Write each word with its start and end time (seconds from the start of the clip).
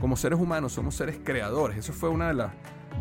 Como 0.00 0.16
seres 0.16 0.38
humanos 0.38 0.72
somos 0.72 0.94
seres 0.94 1.18
creadores. 1.22 1.78
Eso 1.78 1.92
fue 1.92 2.08
una 2.08 2.28
de, 2.28 2.34
las 2.34 2.52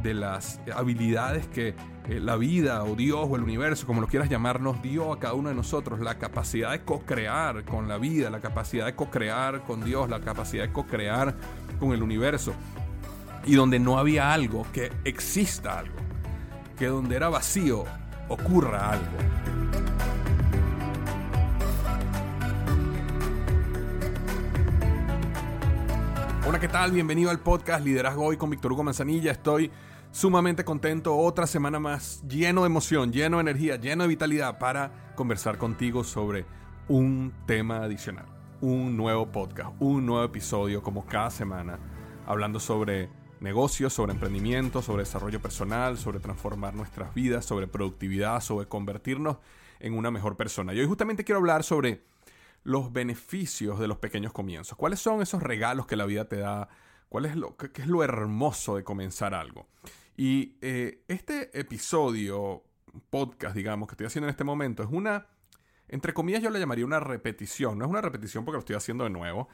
de 0.01 0.13
las 0.13 0.59
habilidades 0.73 1.47
que 1.47 1.75
eh, 2.07 2.19
la 2.19 2.35
vida 2.35 2.83
o 2.83 2.95
Dios 2.95 3.27
o 3.29 3.35
el 3.35 3.43
universo, 3.43 3.85
como 3.85 4.01
lo 4.01 4.07
quieras 4.07 4.29
llamar, 4.29 4.61
nos 4.61 4.81
dio 4.81 5.11
a 5.11 5.19
cada 5.19 5.33
uno 5.33 5.49
de 5.49 5.55
nosotros. 5.55 5.99
La 5.99 6.17
capacidad 6.17 6.71
de 6.71 6.83
co-crear 6.83 7.65
con 7.65 7.87
la 7.87 7.97
vida, 7.97 8.29
la 8.29 8.39
capacidad 8.39 8.85
de 8.85 8.95
co-crear 8.95 9.63
con 9.63 9.83
Dios, 9.83 10.09
la 10.09 10.21
capacidad 10.21 10.63
de 10.63 10.71
co-crear 10.71 11.35
con 11.79 11.91
el 11.91 12.01
universo. 12.01 12.53
Y 13.45 13.55
donde 13.55 13.79
no 13.79 13.99
había 13.99 14.33
algo, 14.33 14.65
que 14.71 14.91
exista 15.03 15.79
algo. 15.79 15.95
Que 16.77 16.87
donde 16.87 17.15
era 17.15 17.29
vacío, 17.29 17.83
ocurra 18.29 18.91
algo. 18.91 19.64
Hola, 26.47 26.59
¿qué 26.59 26.67
tal? 26.67 26.91
Bienvenido 26.91 27.31
al 27.31 27.39
podcast 27.39 27.83
Liderazgo 27.83 28.23
Hoy 28.23 28.37
con 28.37 28.51
Víctor 28.51 28.71
Hugo 28.71 28.83
Manzanilla. 28.83 29.31
Estoy 29.31 29.71
sumamente 30.11 30.63
contento, 30.63 31.17
otra 31.17 31.47
semana 31.47 31.79
más, 31.79 32.21
lleno 32.27 32.61
de 32.61 32.67
emoción, 32.67 33.11
lleno 33.11 33.37
de 33.37 33.41
energía, 33.41 33.77
lleno 33.77 34.03
de 34.03 34.09
vitalidad 34.09 34.59
para 34.59 35.11
conversar 35.15 35.57
contigo 35.57 36.03
sobre 36.03 36.45
un 36.87 37.33
tema 37.47 37.77
adicional, 37.77 38.27
un 38.61 38.95
nuevo 38.95 39.31
podcast, 39.31 39.71
un 39.79 40.05
nuevo 40.05 40.23
episodio 40.23 40.83
como 40.83 41.07
cada 41.07 41.31
semana, 41.31 41.79
hablando 42.27 42.59
sobre 42.59 43.09
negocios, 43.39 43.91
sobre 43.93 44.13
emprendimiento, 44.13 44.83
sobre 44.83 45.01
desarrollo 45.01 45.41
personal, 45.41 45.97
sobre 45.97 46.19
transformar 46.19 46.75
nuestras 46.75 47.11
vidas, 47.15 47.43
sobre 47.43 47.65
productividad, 47.65 48.39
sobre 48.41 48.67
convertirnos 48.67 49.37
en 49.79 49.97
una 49.97 50.11
mejor 50.11 50.37
persona. 50.37 50.75
Y 50.75 50.79
hoy 50.79 50.85
justamente 50.85 51.23
quiero 51.23 51.39
hablar 51.39 51.63
sobre 51.63 52.03
los 52.65 52.91
beneficios 52.91 53.79
de 53.79 53.87
los 53.87 53.99
pequeños 53.99 54.33
comienzos. 54.33 54.75
¿Cuáles 54.77 54.99
son 54.99 55.21
esos 55.21 55.41
regalos 55.41 55.85
que 55.85 55.95
la 55.95 56.05
vida 56.05 56.27
te 56.27 56.37
da? 56.37 56.67
¿Cuál 57.07 57.25
es 57.25 57.35
lo, 57.35 57.55
qué, 57.55 57.69
es 57.81 57.87
lo 57.87 58.03
hermoso 58.03 58.75
de 58.75 58.83
comenzar 58.83 59.35
algo? 59.35 59.69
Y 60.17 60.57
eh, 60.61 61.03
este 61.07 61.57
episodio, 61.57 62.63
podcast, 63.11 63.55
digamos, 63.55 63.87
que 63.87 63.93
estoy 63.93 64.07
haciendo 64.07 64.27
en 64.27 64.31
este 64.31 64.43
momento, 64.43 64.81
es 64.81 64.89
una, 64.91 65.27
entre 65.87 66.13
comillas, 66.13 66.41
yo 66.41 66.49
le 66.49 66.59
llamaría 66.59 66.85
una 66.85 66.99
repetición. 66.99 67.77
No 67.77 67.85
es 67.85 67.91
una 67.91 68.01
repetición 68.01 68.43
porque 68.43 68.55
lo 68.55 68.59
estoy 68.59 68.75
haciendo 68.75 69.03
de 69.03 69.11
nuevo, 69.11 69.47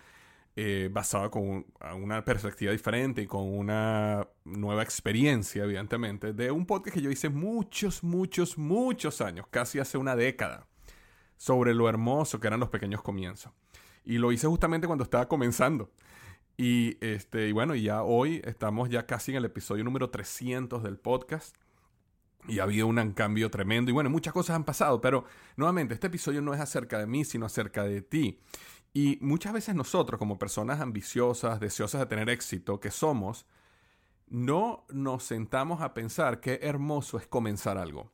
eh, 0.56 0.90
basado 0.90 1.30
con 1.30 1.66
una 2.02 2.24
perspectiva 2.24 2.72
diferente 2.72 3.22
y 3.22 3.28
con 3.28 3.44
una 3.44 4.26
nueva 4.46 4.84
experiencia, 4.84 5.66
evidentemente, 5.66 6.32
de 6.32 6.50
un 6.50 6.66
podcast 6.66 6.96
que 6.96 7.02
yo 7.02 7.12
hice 7.12 7.28
muchos, 7.28 8.06
muchos, 8.06 8.58
muchos 8.58 9.20
años, 9.20 9.48
casi 9.50 9.80
hace 9.80 9.98
una 9.98 10.16
década, 10.16 10.66
sobre 11.42 11.74
lo 11.74 11.90
hermoso 11.90 12.40
que 12.40 12.46
eran 12.46 12.60
los 12.60 12.70
pequeños 12.70 13.02
comienzos. 13.02 13.52
Y 14.06 14.20
lo 14.20 14.32
hice 14.32 14.46
justamente 14.46 14.86
cuando 14.86 15.04
estaba 15.04 15.28
comenzando. 15.28 15.90
Y, 16.56 17.04
este, 17.04 17.48
y 17.48 17.52
bueno, 17.52 17.74
ya 17.74 18.04
hoy 18.04 18.44
estamos 18.46 18.92
ya 18.92 19.08
casi 19.08 19.32
en 19.32 19.38
el 19.38 19.46
episodio 19.46 19.84
número 19.84 20.12
300 20.12 20.84
del 20.84 21.00
podcast. 21.00 21.56
Y 22.48 22.60
ha 22.60 22.64
habido 22.64 22.86
un 22.86 23.14
cambio 23.14 23.50
tremendo. 23.50 23.90
Y 23.90 23.94
bueno, 23.96 24.12
muchas 24.12 24.34
cosas 24.34 24.56
han 24.56 24.66
pasado. 24.66 25.02
Pero 25.02 25.26
nuevamente, 25.56 25.96
este 25.96 26.08
episodio 26.08 26.44
no 26.44 26.54
es 26.54 26.60
acerca 26.60 27.00
de 27.00 27.08
mí, 27.08 27.26
sino 27.26 27.48
acerca 27.48 27.86
de 27.86 28.04
ti. 28.04 28.40
Y 28.94 29.18
muchas 29.20 29.52
veces 29.52 29.74
nosotros, 29.74 30.20
como 30.20 30.38
personas 30.38 30.80
ambiciosas, 30.80 31.60
deseosas 31.60 32.02
de 32.02 32.06
tener 32.06 32.30
éxito, 32.30 32.80
que 32.80 32.92
somos, 32.92 33.48
no 34.28 34.86
nos 34.90 35.24
sentamos 35.24 35.82
a 35.82 35.96
pensar 35.96 36.40
qué 36.40 36.60
hermoso 36.62 37.18
es 37.18 37.26
comenzar 37.26 37.80
algo. 37.80 38.12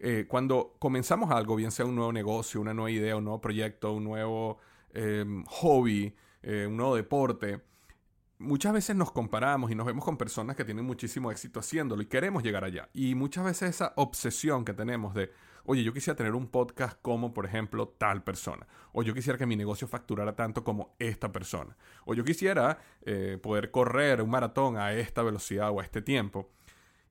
Eh, 0.00 0.26
cuando 0.28 0.76
comenzamos 0.78 1.30
algo, 1.30 1.56
bien 1.56 1.70
sea 1.70 1.86
un 1.86 1.94
nuevo 1.96 2.12
negocio, 2.12 2.60
una 2.60 2.74
nueva 2.74 2.90
idea, 2.90 3.16
un 3.16 3.24
nuevo 3.24 3.40
proyecto, 3.40 3.92
un 3.92 4.04
nuevo 4.04 4.58
eh, 4.94 5.24
hobby, 5.46 6.14
eh, 6.42 6.66
un 6.66 6.76
nuevo 6.76 6.96
deporte, 6.96 7.60
muchas 8.38 8.72
veces 8.72 8.96
nos 8.96 9.10
comparamos 9.10 9.70
y 9.70 9.74
nos 9.74 9.86
vemos 9.86 10.04
con 10.04 10.16
personas 10.16 10.56
que 10.56 10.64
tienen 10.64 10.84
muchísimo 10.84 11.30
éxito 11.30 11.60
haciéndolo 11.60 12.02
y 12.02 12.06
queremos 12.06 12.42
llegar 12.42 12.64
allá. 12.64 12.88
Y 12.94 13.14
muchas 13.14 13.44
veces 13.44 13.70
esa 13.70 13.92
obsesión 13.96 14.64
que 14.64 14.72
tenemos 14.72 15.14
de, 15.14 15.32
oye, 15.64 15.82
yo 15.82 15.92
quisiera 15.92 16.16
tener 16.16 16.34
un 16.34 16.48
podcast 16.48 17.00
como, 17.02 17.34
por 17.34 17.46
ejemplo, 17.46 17.88
tal 17.88 18.22
persona. 18.22 18.66
O 18.92 19.02
yo 19.02 19.14
quisiera 19.14 19.38
que 19.38 19.46
mi 19.46 19.56
negocio 19.56 19.88
facturara 19.88 20.34
tanto 20.36 20.64
como 20.64 20.94
esta 20.98 21.32
persona. 21.32 21.76
O 22.04 22.14
yo 22.14 22.24
quisiera 22.24 22.78
eh, 23.02 23.38
poder 23.42 23.70
correr 23.70 24.22
un 24.22 24.30
maratón 24.30 24.76
a 24.76 24.92
esta 24.92 25.22
velocidad 25.22 25.70
o 25.70 25.80
a 25.80 25.84
este 25.84 26.02
tiempo. 26.02 26.50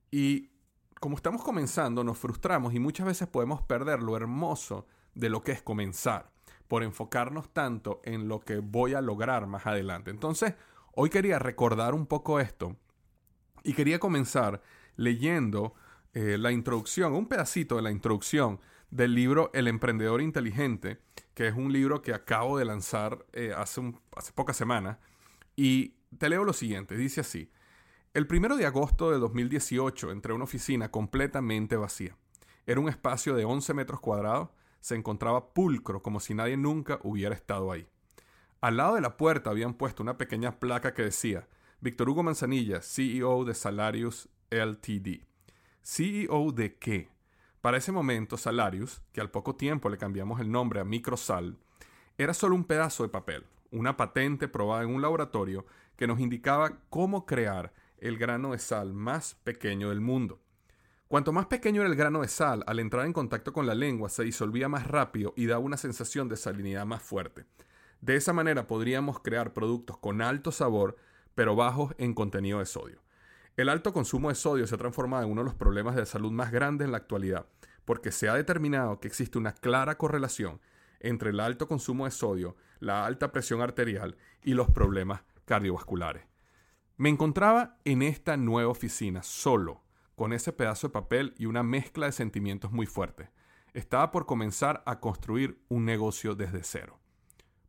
Y 0.09 0.52
como 1.00 1.16
estamos 1.16 1.44
comenzando, 1.44 2.03
nos 2.03 2.18
frustramos 2.18 2.74
y 2.74 2.80
muchas 2.80 3.06
veces 3.06 3.28
podemos 3.28 3.62
perder 3.62 4.02
lo 4.02 4.16
hermoso 4.16 4.88
de 5.13 5.30
lo 5.30 5.44
que 5.44 5.52
es 5.52 5.62
comenzar 5.62 6.31
por 6.68 6.84
enfocarnos 6.84 7.53
tanto 7.53 8.02
en 8.03 8.28
lo 8.28 8.40
que 8.40 8.58
voy 8.58 8.94
a 8.94 9.02
lograr 9.02 9.47
más 9.47 9.66
adelante. 9.66 10.12
Entonces, 10.12 10.56
hoy 10.94 11.09
quería 11.09 11.40
recordar 11.40 11.94
un 11.94 12.06
poco 12.06 12.40
esto 12.40 12.75
y 13.63 13.74
quería 13.74 14.00
comenzar 14.00 14.62
leyendo 14.96 15.74
eh, 16.13 16.38
la 16.38 16.52
introducción, 16.52 17.13
un 17.13 17.28
pedacito 17.28 17.75
de 17.75 17.84
la 17.84 17.91
introducción 17.91 18.59
del 18.90 19.13
libro 19.13 19.52
El 19.53 19.68
Emprendedor 19.68 20.22
Inteligente, 20.22 21.00
que 21.34 21.47
es 21.47 21.56
un 21.56 21.72
libro 21.72 22.02
que 22.02 22.13
acabo 22.13 22.57
de 22.57 22.66
lanzar 22.66 23.25
eh, 23.34 23.53
hace, 23.56 23.94
pocas 24.34 24.57
semanas. 24.57 24.97
Y 25.56 25.96
te 26.18 26.30
leo 26.30 26.44
lo 26.44 26.53
siguiente, 26.53 26.96
dice 26.96 27.22
así. 27.22 27.52
El 28.18 28.26
primero 28.26 28.58
de 28.58 28.66
agosto 28.66 29.12
de 29.12 29.20
2018 29.20 30.10
entré 30.10 30.32
a 30.32 30.36
una 30.36 30.46
oficina 30.46 30.90
completamente 30.90 31.76
vacía. 31.76 32.18
Era 32.66 32.80
un 32.80 32.90
espacio 32.90 33.36
de 33.36 33.46
11 33.46 33.76
metros 33.76 34.00
cuadrados, 34.00 34.50
se 34.80 34.96
encontraba 34.96 35.54
pulcro 35.54 36.02
como 36.02 36.20
si 36.20 36.34
nadie 36.34 36.58
nunca 36.58 36.98
hubiera 37.04 37.36
estado 37.36 37.72
ahí. 37.72 37.88
Al 38.60 38.78
lado 38.78 38.96
de 38.96 39.02
la 39.02 39.18
puerta 39.18 39.52
habían 39.52 39.76
puesto 39.76 40.02
una 40.02 40.18
pequeña 40.18 40.60
placa 40.60 40.96
que 40.96 41.04
decía 41.04 41.48
Víctor 41.80 42.10
Hugo 42.10 42.24
Manzanilla, 42.24 42.82
CEO 42.82 43.46
de 43.46 43.54
Salarius 43.54 44.30
LTD. 44.50 45.22
¿CEO 45.84 46.52
de 46.54 46.76
qué? 46.80 47.12
Para 47.62 47.78
ese 47.78 47.92
momento, 47.92 48.36
Salarius, 48.36 49.00
que 49.12 49.22
al 49.22 49.30
poco 49.30 49.56
tiempo 49.56 49.90
le 49.90 50.00
cambiamos 50.00 50.42
el 50.42 50.52
nombre 50.52 50.80
a 50.80 50.86
Microsal, 50.86 51.60
era 52.18 52.34
solo 52.34 52.56
un 52.56 52.64
pedazo 52.64 53.04
de 53.04 53.10
papel, 53.10 53.46
una 53.70 53.96
patente 53.96 54.48
probada 54.48 54.82
en 54.82 54.90
un 54.90 55.04
laboratorio 55.04 55.68
que 55.96 56.08
nos 56.08 56.20
indicaba 56.20 56.80
cómo 56.90 57.28
crear 57.28 57.74
el 58.00 58.18
grano 58.18 58.52
de 58.52 58.59
sal 58.59 58.94
más 58.94 59.35
pequeño 59.44 59.90
del 59.90 60.02
mundo. 60.02 60.40
Cuanto 61.08 61.31
más 61.31 61.46
pequeño 61.46 61.81
era 61.81 61.90
el 61.90 61.96
grano 61.96 62.22
de 62.22 62.28
sal, 62.28 62.63
al 62.68 62.80
entrar 62.80 63.06
en 63.06 63.13
contacto 63.13 63.53
con 63.53 63.66
la 63.66 63.75
lengua 63.75 64.09
se 64.09 64.24
disolvía 64.24 64.68
más 64.68 64.88
rápido 64.88 65.34
y 65.38 65.46
daba 65.46 65.63
una 65.63 65.78
sensación 65.78 66.28
de 66.28 66.36
salinidad 66.36 66.86
más 66.86 67.02
fuerte. 67.02 67.46
De 68.02 68.16
esa 68.16 68.34
manera 68.34 68.68
podríamos 68.68 69.22
crear 69.22 69.53
productos 69.53 69.97
con 69.97 70.22
alto 70.22 70.52
sabor, 70.52 70.97
pero 71.34 71.56
bajos 71.56 71.96
en 71.97 72.13
contenido 72.13 72.59
de 72.59 72.66
sodio. 72.66 73.02
El 73.56 73.69
alto 73.69 73.94
consumo 73.94 74.30
de 74.30 74.36
sodio 74.36 74.68
se 74.68 74.75
ha 74.75 74.78
transformado 74.78 75.24
en 75.24 75.31
uno 75.31 75.41
de 75.41 75.46
los 75.46 75.56
problemas 75.56 75.96
de 75.96 76.06
salud 76.06 76.31
más 76.31 76.52
grandes 76.52 76.86
en 76.86 76.91
la 76.91 76.97
actualidad, 76.97 77.47
porque 77.86 78.12
se 78.12 78.28
ha 78.28 78.36
determinado 78.36 79.00
que 79.00 79.07
existe 79.07 79.38
una 79.38 79.53
clara 79.53 79.97
correlación 79.97 80.59
entre 81.00 81.30
el 81.30 81.40
alto 81.40 81.68
consumo 81.68 82.06
de 82.06 82.12
sodio, 82.12 82.56
la 82.80 83.06
alta 83.06 83.31
presión 83.31 83.62
arterial 83.62 84.18
y 84.44 84.54
los 84.54 84.69
problemas 84.69 85.22
cardiovasculares. 85.45 86.24
Me 87.00 87.10
encontraba 87.10 87.78
en 87.86 88.02
esta 88.02 88.38
nueva 88.38 88.72
oficina 88.72 89.22
solo, 89.22 89.84
con 90.16 90.34
ese 90.34 90.52
pedazo 90.52 90.88
de 90.88 90.94
papel 90.94 91.36
y 91.38 91.46
una 91.46 91.62
mezcla 91.62 92.08
de 92.08 92.12
sentimientos 92.12 92.72
muy 92.72 92.88
fuertes. 92.88 93.30
Estaba 93.76 94.10
por 94.10 94.26
comenzar 94.26 94.82
a 94.88 95.00
construir 95.00 95.62
un 95.70 95.86
negocio 95.86 96.34
desde 96.34 96.64
cero. 96.64 96.98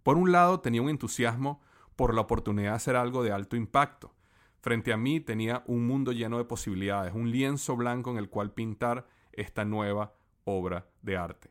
Por 0.02 0.16
un 0.16 0.32
lado 0.32 0.60
tenía 0.60 0.80
un 0.80 0.88
entusiasmo 0.88 1.60
por 1.94 2.14
la 2.14 2.22
oportunidad 2.22 2.70
de 2.70 2.76
hacer 2.76 2.96
algo 2.96 3.22
de 3.22 3.30
alto 3.30 3.54
impacto. 3.54 4.14
Frente 4.62 4.94
a 4.94 4.96
mí 4.96 5.20
tenía 5.20 5.62
un 5.66 5.86
mundo 5.86 6.12
lleno 6.12 6.38
de 6.38 6.46
posibilidades, 6.46 7.12
un 7.12 7.30
lienzo 7.30 7.76
blanco 7.76 8.10
en 8.10 8.16
el 8.16 8.30
cual 8.30 8.52
pintar 8.52 9.06
esta 9.32 9.66
nueva 9.66 10.14
obra 10.44 10.88
de 11.02 11.18
arte. 11.18 11.50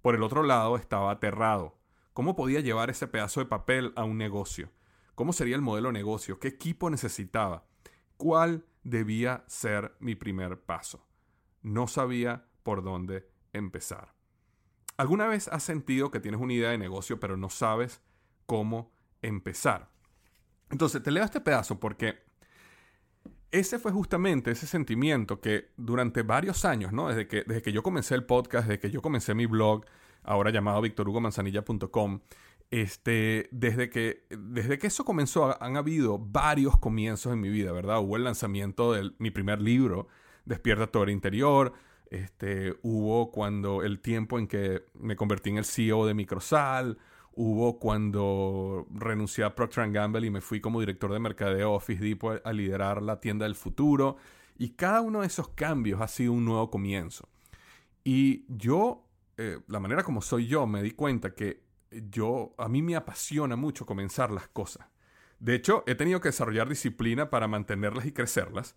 Por 0.00 0.14
el 0.14 0.22
otro 0.22 0.44
lado 0.44 0.76
estaba 0.76 1.10
aterrado. 1.10 1.76
¿Cómo 2.14 2.34
podía 2.34 2.60
llevar 2.60 2.88
ese 2.88 3.06
pedazo 3.06 3.40
de 3.40 3.46
papel 3.46 3.92
a 3.96 4.04
un 4.04 4.16
negocio? 4.16 4.70
¿Cómo 5.18 5.32
sería 5.32 5.56
el 5.56 5.62
modelo 5.62 5.88
de 5.88 5.94
negocio? 5.94 6.38
¿Qué 6.38 6.46
equipo 6.46 6.90
necesitaba? 6.90 7.64
¿Cuál 8.16 8.64
debía 8.84 9.42
ser 9.48 9.96
mi 9.98 10.14
primer 10.14 10.60
paso? 10.60 11.08
No 11.60 11.88
sabía 11.88 12.46
por 12.62 12.84
dónde 12.84 13.28
empezar. 13.52 14.14
¿Alguna 14.96 15.26
vez 15.26 15.48
has 15.48 15.64
sentido 15.64 16.12
que 16.12 16.20
tienes 16.20 16.40
una 16.40 16.52
idea 16.52 16.70
de 16.70 16.78
negocio 16.78 17.18
pero 17.18 17.36
no 17.36 17.50
sabes 17.50 18.00
cómo 18.46 18.92
empezar? 19.20 19.90
Entonces, 20.70 21.02
te 21.02 21.10
leo 21.10 21.24
este 21.24 21.40
pedazo 21.40 21.80
porque 21.80 22.20
ese 23.50 23.80
fue 23.80 23.90
justamente 23.90 24.52
ese 24.52 24.68
sentimiento 24.68 25.40
que 25.40 25.72
durante 25.76 26.22
varios 26.22 26.64
años, 26.64 26.92
¿no? 26.92 27.08
Desde 27.08 27.26
que, 27.26 27.42
desde 27.42 27.62
que 27.62 27.72
yo 27.72 27.82
comencé 27.82 28.14
el 28.14 28.24
podcast, 28.24 28.68
desde 28.68 28.78
que 28.78 28.92
yo 28.92 29.02
comencé 29.02 29.34
mi 29.34 29.46
blog, 29.46 29.84
ahora 30.22 30.52
llamado 30.52 30.80
victorhugomanzanilla.com, 30.80 32.20
este, 32.70 33.48
desde, 33.50 33.88
que, 33.88 34.26
desde 34.30 34.78
que 34.78 34.88
eso 34.88 35.04
comenzó 35.04 35.60
han 35.62 35.76
habido 35.76 36.18
varios 36.18 36.76
comienzos 36.78 37.32
en 37.32 37.40
mi 37.40 37.48
vida, 37.48 37.72
¿verdad? 37.72 38.00
Hubo 38.00 38.16
el 38.16 38.24
lanzamiento 38.24 38.92
de 38.92 39.10
mi 39.18 39.30
primer 39.30 39.60
libro, 39.60 40.08
Despierta 40.44 40.86
tu 40.86 40.98
hora 40.98 41.12
interior, 41.12 41.74
este, 42.10 42.74
hubo 42.82 43.30
cuando 43.30 43.82
el 43.82 44.00
tiempo 44.00 44.38
en 44.38 44.46
que 44.46 44.84
me 44.94 45.14
convertí 45.14 45.50
en 45.50 45.58
el 45.58 45.66
CEO 45.66 46.06
de 46.06 46.14
Microsal, 46.14 46.98
hubo 47.32 47.78
cuando 47.78 48.86
renuncié 48.90 49.44
a 49.44 49.54
Procter 49.54 49.90
Gamble 49.92 50.26
y 50.26 50.30
me 50.30 50.40
fui 50.40 50.60
como 50.60 50.80
director 50.80 51.12
de 51.12 51.20
mercadeo 51.20 51.72
Office 51.72 52.02
Depot 52.02 52.40
a 52.44 52.52
liderar 52.52 53.02
la 53.02 53.20
tienda 53.20 53.44
del 53.44 53.54
futuro. 53.54 54.16
Y 54.56 54.70
cada 54.70 55.02
uno 55.02 55.20
de 55.20 55.28
esos 55.28 55.50
cambios 55.50 56.00
ha 56.00 56.08
sido 56.08 56.32
un 56.32 56.44
nuevo 56.44 56.68
comienzo. 56.70 57.28
Y 58.02 58.44
yo, 58.48 59.06
eh, 59.36 59.60
la 59.68 59.78
manera 59.78 60.02
como 60.02 60.20
soy 60.20 60.48
yo, 60.48 60.66
me 60.66 60.82
di 60.82 60.90
cuenta 60.90 61.34
que 61.34 61.67
yo, 61.90 62.54
a 62.58 62.68
mí 62.68 62.82
me 62.82 62.96
apasiona 62.96 63.56
mucho 63.56 63.86
comenzar 63.86 64.30
las 64.30 64.48
cosas. 64.48 64.86
De 65.38 65.54
hecho, 65.54 65.84
he 65.86 65.94
tenido 65.94 66.20
que 66.20 66.28
desarrollar 66.28 66.68
disciplina 66.68 67.30
para 67.30 67.48
mantenerlas 67.48 68.06
y 68.06 68.12
crecerlas. 68.12 68.76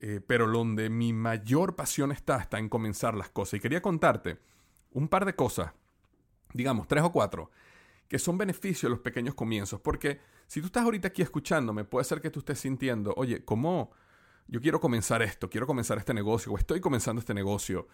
Eh, 0.00 0.20
pero 0.20 0.46
donde 0.50 0.90
mi 0.90 1.14
mayor 1.14 1.76
pasión 1.76 2.12
está, 2.12 2.36
está 2.36 2.58
en 2.58 2.68
comenzar 2.68 3.14
las 3.14 3.30
cosas. 3.30 3.54
Y 3.54 3.60
quería 3.60 3.80
contarte 3.80 4.38
un 4.90 5.08
par 5.08 5.24
de 5.24 5.34
cosas, 5.34 5.72
digamos, 6.52 6.86
tres 6.88 7.04
o 7.04 7.10
cuatro, 7.12 7.50
que 8.08 8.18
son 8.18 8.36
beneficios 8.36 8.82
de 8.82 8.90
los 8.90 8.98
pequeños 8.98 9.34
comienzos. 9.34 9.80
Porque 9.80 10.20
si 10.46 10.60
tú 10.60 10.66
estás 10.66 10.84
ahorita 10.84 11.08
aquí 11.08 11.22
escuchándome, 11.22 11.84
puede 11.84 12.04
ser 12.04 12.20
que 12.20 12.30
tú 12.30 12.40
estés 12.40 12.60
sintiendo, 12.60 13.14
oye, 13.16 13.44
¿cómo 13.46 13.92
yo 14.46 14.60
quiero 14.60 14.78
comenzar 14.78 15.22
esto? 15.22 15.48
Quiero 15.48 15.66
comenzar 15.66 15.96
este 15.96 16.12
negocio 16.12 16.52
o 16.52 16.58
estoy 16.58 16.80
comenzando 16.80 17.20
este 17.20 17.32
negocio 17.32 17.88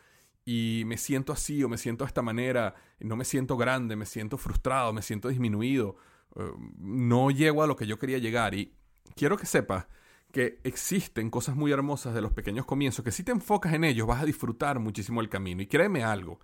y 0.45 0.83
me 0.87 0.97
siento 0.97 1.33
así 1.33 1.63
o 1.63 1.69
me 1.69 1.79
siento 1.79 2.05
de 2.05 2.09
esta 2.09 2.23
manera, 2.23 2.75
no 3.01 3.17
me 3.17 3.25
siento 3.25 3.57
grande, 3.57 3.97
me 3.97 4.07
siento 4.07 4.39
frustrado, 4.39 4.93
me 4.93 5.03
siento 5.03 5.29
disminuido, 5.29 5.97
eh, 6.37 6.51
no 6.79 7.31
llego 7.31 7.63
a 7.63 7.67
lo 7.67 7.77
que 7.77 7.87
yo 7.87 7.99
quería 7.99 8.19
llegar. 8.19 8.55
Y 8.55 8.75
quiero 9.15 9.37
que 9.37 9.47
sepas 9.47 9.87
que 10.33 10.61
existen 10.65 11.31
cosas 11.31 11.57
muy 11.57 11.73
hermosas 11.73 12.15
de 12.15 12.21
los 12.21 12.33
pequeños 12.33 12.65
comienzos, 12.65 13.05
que 13.05 13.13
si 13.13 13.25
te 13.25 13.33
enfocas 13.33 13.75
en 13.75 13.85
ellos 13.85 14.07
vas 14.07 14.23
a 14.23 14.27
disfrutar 14.27 14.79
muchísimo 14.79 15.21
el 15.21 15.29
camino. 15.29 15.63
Y 15.63 15.67
créeme 15.67 16.05
algo, 16.05 16.41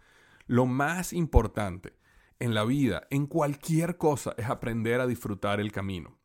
lo 0.47 0.67
más 0.67 1.13
importante 1.13 1.95
en 2.39 2.55
la 2.55 2.65
vida, 2.65 3.07
en 3.11 3.27
cualquier 3.27 3.97
cosa, 3.97 4.35
es 4.37 4.47
aprender 4.47 5.01
a 5.01 5.07
disfrutar 5.07 5.61
el 5.61 5.73
camino. 5.73 6.19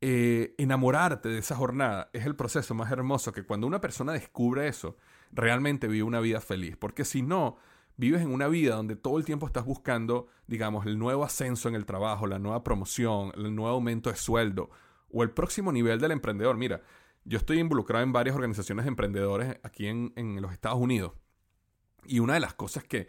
Eh, 0.00 0.54
enamorarte 0.58 1.28
de 1.28 1.38
esa 1.38 1.56
jornada 1.56 2.10
es 2.12 2.26
el 2.26 2.36
proceso 2.36 2.74
más 2.74 2.90
hermoso 2.92 3.32
que 3.32 3.44
cuando 3.44 3.66
una 3.66 3.80
persona 3.80 4.12
descubre 4.12 4.68
eso, 4.68 4.96
realmente 5.32 5.88
vive 5.88 6.04
una 6.04 6.20
vida 6.20 6.40
feliz. 6.40 6.76
Porque 6.76 7.04
si 7.04 7.22
no, 7.22 7.56
vives 7.96 8.22
en 8.22 8.30
una 8.30 8.48
vida 8.48 8.76
donde 8.76 8.96
todo 8.96 9.18
el 9.18 9.24
tiempo 9.24 9.46
estás 9.46 9.64
buscando, 9.64 10.28
digamos, 10.46 10.86
el 10.86 10.98
nuevo 10.98 11.24
ascenso 11.24 11.68
en 11.68 11.74
el 11.74 11.86
trabajo, 11.86 12.26
la 12.26 12.38
nueva 12.38 12.62
promoción, 12.62 13.32
el 13.36 13.54
nuevo 13.54 13.74
aumento 13.74 14.10
de 14.10 14.16
sueldo 14.16 14.70
o 15.10 15.22
el 15.22 15.30
próximo 15.30 15.72
nivel 15.72 16.00
del 16.00 16.12
emprendedor. 16.12 16.56
Mira, 16.56 16.82
yo 17.24 17.38
estoy 17.38 17.58
involucrado 17.58 18.04
en 18.04 18.12
varias 18.12 18.36
organizaciones 18.36 18.84
de 18.84 18.90
emprendedores 18.90 19.58
aquí 19.62 19.86
en, 19.86 20.12
en 20.16 20.40
los 20.40 20.52
Estados 20.52 20.78
Unidos. 20.78 21.12
Y 22.04 22.20
una 22.20 22.34
de 22.34 22.40
las 22.40 22.54
cosas 22.54 22.84
que 22.84 23.08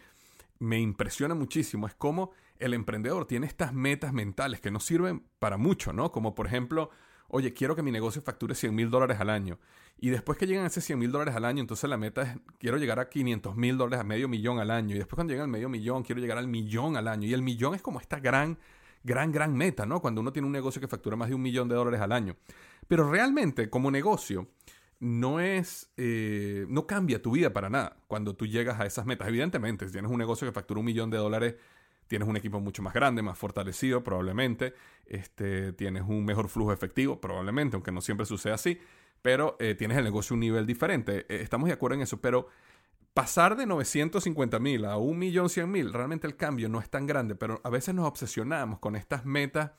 me 0.59 0.79
impresiona 0.79 1.35
muchísimo 1.35 1.87
es 1.87 1.93
cómo 1.93 2.31
el 2.59 2.73
emprendedor 2.73 3.25
tiene 3.25 3.45
estas 3.45 3.73
metas 3.73 4.13
mentales 4.13 4.61
que 4.61 4.71
no 4.71 4.79
sirven 4.79 5.23
para 5.39 5.57
mucho, 5.57 5.93
¿no? 5.93 6.11
Como 6.11 6.33
por 6.33 6.47
ejemplo, 6.47 6.89
oye, 7.27 7.53
quiero 7.53 7.75
que 7.75 7.83
mi 7.83 7.91
negocio 7.91 8.21
facture 8.21 8.55
100 8.55 8.73
mil 8.73 8.89
dólares 8.89 9.19
al 9.19 9.29
año. 9.29 9.59
Y 9.99 10.09
después 10.09 10.37
que 10.37 10.45
llegan 10.45 10.63
a 10.63 10.67
ese 10.67 10.81
100 10.81 10.99
mil 10.99 11.11
dólares 11.11 11.35
al 11.35 11.45
año, 11.45 11.61
entonces 11.61 11.89
la 11.89 11.97
meta 11.97 12.21
es, 12.21 12.37
quiero 12.59 12.77
llegar 12.77 12.99
a 12.99 13.09
500 13.09 13.55
mil 13.55 13.77
dólares, 13.77 14.01
a 14.01 14.03
medio 14.03 14.27
millón 14.27 14.59
al 14.59 14.69
año. 14.69 14.95
Y 14.95 14.99
después 14.99 15.15
cuando 15.15 15.31
llega 15.31 15.43
al 15.43 15.49
medio 15.49 15.69
millón, 15.69 16.03
quiero 16.03 16.21
llegar 16.21 16.37
al 16.37 16.47
millón 16.47 16.97
al 16.97 17.07
año. 17.07 17.27
Y 17.27 17.33
el 17.33 17.41
millón 17.41 17.73
es 17.73 17.81
como 17.81 17.99
esta 17.99 18.19
gran, 18.19 18.59
gran, 19.03 19.31
gran 19.31 19.55
meta, 19.55 19.85
¿no? 19.85 19.99
Cuando 19.99 20.21
uno 20.21 20.31
tiene 20.31 20.45
un 20.45 20.51
negocio 20.51 20.79
que 20.79 20.87
factura 20.87 21.15
más 21.15 21.29
de 21.29 21.35
un 21.35 21.41
millón 21.41 21.67
de 21.67 21.75
dólares 21.75 21.99
al 21.99 22.11
año. 22.11 22.35
Pero 22.87 23.09
realmente, 23.09 23.69
como 23.71 23.89
negocio, 23.89 24.47
no 24.99 25.39
es, 25.39 25.91
eh, 25.97 26.65
no 26.69 26.85
cambia 26.87 27.21
tu 27.21 27.31
vida 27.31 27.51
para 27.53 27.69
nada 27.69 27.97
cuando 28.07 28.35
tú 28.35 28.45
llegas 28.45 28.79
a 28.79 28.85
esas 28.85 29.05
metas. 29.05 29.27
Evidentemente, 29.27 29.85
si 29.87 29.91
tienes 29.91 30.11
un 30.11 30.17
negocio 30.17 30.47
que 30.47 30.51
factura 30.51 30.79
un 30.79 30.85
millón 30.85 31.09
de 31.09 31.17
dólares, 31.17 31.55
tienes 32.07 32.27
un 32.27 32.37
equipo 32.37 32.59
mucho 32.59 32.81
más 32.81 32.93
grande, 32.93 33.21
más 33.21 33.37
fortalecido, 33.37 34.03
probablemente, 34.03 34.73
este, 35.05 35.73
tienes 35.73 36.03
un 36.07 36.25
mejor 36.25 36.49
flujo 36.49 36.71
efectivo, 36.71 37.19
probablemente, 37.19 37.75
aunque 37.75 37.91
no 37.91 38.01
siempre 38.01 38.25
sucede 38.25 38.53
así, 38.53 38.79
pero 39.21 39.55
eh, 39.59 39.75
tienes 39.75 39.97
el 39.97 40.03
negocio 40.03 40.33
a 40.33 40.35
un 40.35 40.41
nivel 40.41 40.65
diferente. 40.65 41.25
Eh, 41.29 41.41
estamos 41.41 41.67
de 41.67 41.73
acuerdo 41.73 41.95
en 41.95 42.01
eso, 42.01 42.21
pero 42.21 42.47
pasar 43.13 43.55
de 43.55 43.65
950 43.65 44.59
mil 44.59 44.85
a 44.85 44.97
1.100.000, 44.97 45.91
realmente 45.91 46.27
el 46.27 46.35
cambio 46.35 46.69
no 46.69 46.79
es 46.79 46.89
tan 46.89 47.07
grande, 47.07 47.35
pero 47.35 47.59
a 47.63 47.69
veces 47.69 47.95
nos 47.95 48.07
obsesionamos 48.07 48.79
con 48.79 48.95
estas 48.95 49.25
metas 49.25 49.71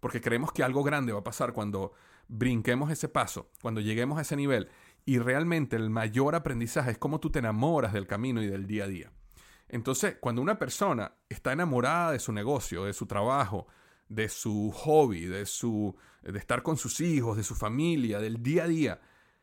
porque 0.00 0.20
creemos 0.20 0.52
que 0.52 0.62
algo 0.62 0.82
grande 0.82 1.12
va 1.12 1.20
a 1.20 1.24
pasar 1.24 1.52
cuando 1.52 1.92
brinquemos 2.28 2.90
ese 2.90 3.08
paso, 3.08 3.50
cuando 3.62 3.80
lleguemos 3.80 4.18
a 4.18 4.22
ese 4.22 4.36
nivel. 4.36 4.68
Y 5.04 5.18
realmente 5.18 5.76
el 5.76 5.90
mayor 5.90 6.34
aprendizaje 6.34 6.90
es 6.90 6.98
cómo 6.98 7.20
tú 7.20 7.30
te 7.30 7.38
enamoras 7.38 7.92
del 7.92 8.06
camino 8.06 8.42
y 8.42 8.46
del 8.46 8.66
día 8.66 8.84
a 8.84 8.88
día. 8.88 9.12
Entonces, 9.68 10.16
cuando 10.20 10.42
una 10.42 10.58
persona 10.58 11.12
está 11.28 11.52
enamorada 11.52 12.12
de 12.12 12.18
su 12.18 12.32
negocio, 12.32 12.84
de 12.84 12.92
su 12.92 13.06
trabajo, 13.06 13.66
de 14.08 14.28
su 14.28 14.72
hobby, 14.72 15.26
de, 15.26 15.46
su, 15.46 15.94
de 16.22 16.38
estar 16.38 16.62
con 16.62 16.76
sus 16.76 17.00
hijos, 17.00 17.36
de 17.36 17.42
su 17.42 17.54
familia, 17.54 18.20
del 18.20 18.42
día 18.42 18.64
a 18.64 18.68
día, 18.68 19.00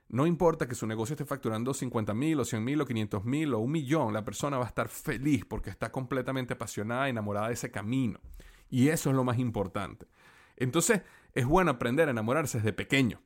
no 0.10 0.28
importa 0.28 0.68
que 0.68 0.76
su 0.76 0.86
negocio 0.86 1.14
esté 1.14 1.26
facturando 1.26 1.74
50 1.74 2.14
mil 2.14 2.40
o 2.40 2.46
100 2.46 2.64
mil 2.64 2.80
o 2.82 2.86
500 2.86 3.26
mil 3.26 3.54
o 3.54 3.60
un 3.60 3.72
millón, 3.72 4.14
la 4.14 4.24
persona 4.24 4.58
va 4.58 4.66
a 4.66 4.68
estar 4.68 4.88
feliz 4.88 5.44
porque 5.46 5.70
está 5.70 5.92
completamente 5.92 6.54
apasionada, 6.54 7.10
enamorada 7.10 7.48
de 7.48 7.56
ese 7.56 7.72
camino. 7.72 8.20
Y 8.70 8.90
eso 8.90 9.10
es 9.10 9.16
lo 9.16 9.24
más 9.24 9.40
importante. 9.40 10.08
Entonces, 10.56 11.02
es 11.34 11.46
bueno 11.46 11.72
aprender 11.72 12.08
a 12.08 12.12
enamorarse 12.12 12.60
desde 12.60 12.74
pequeño. 12.74 13.22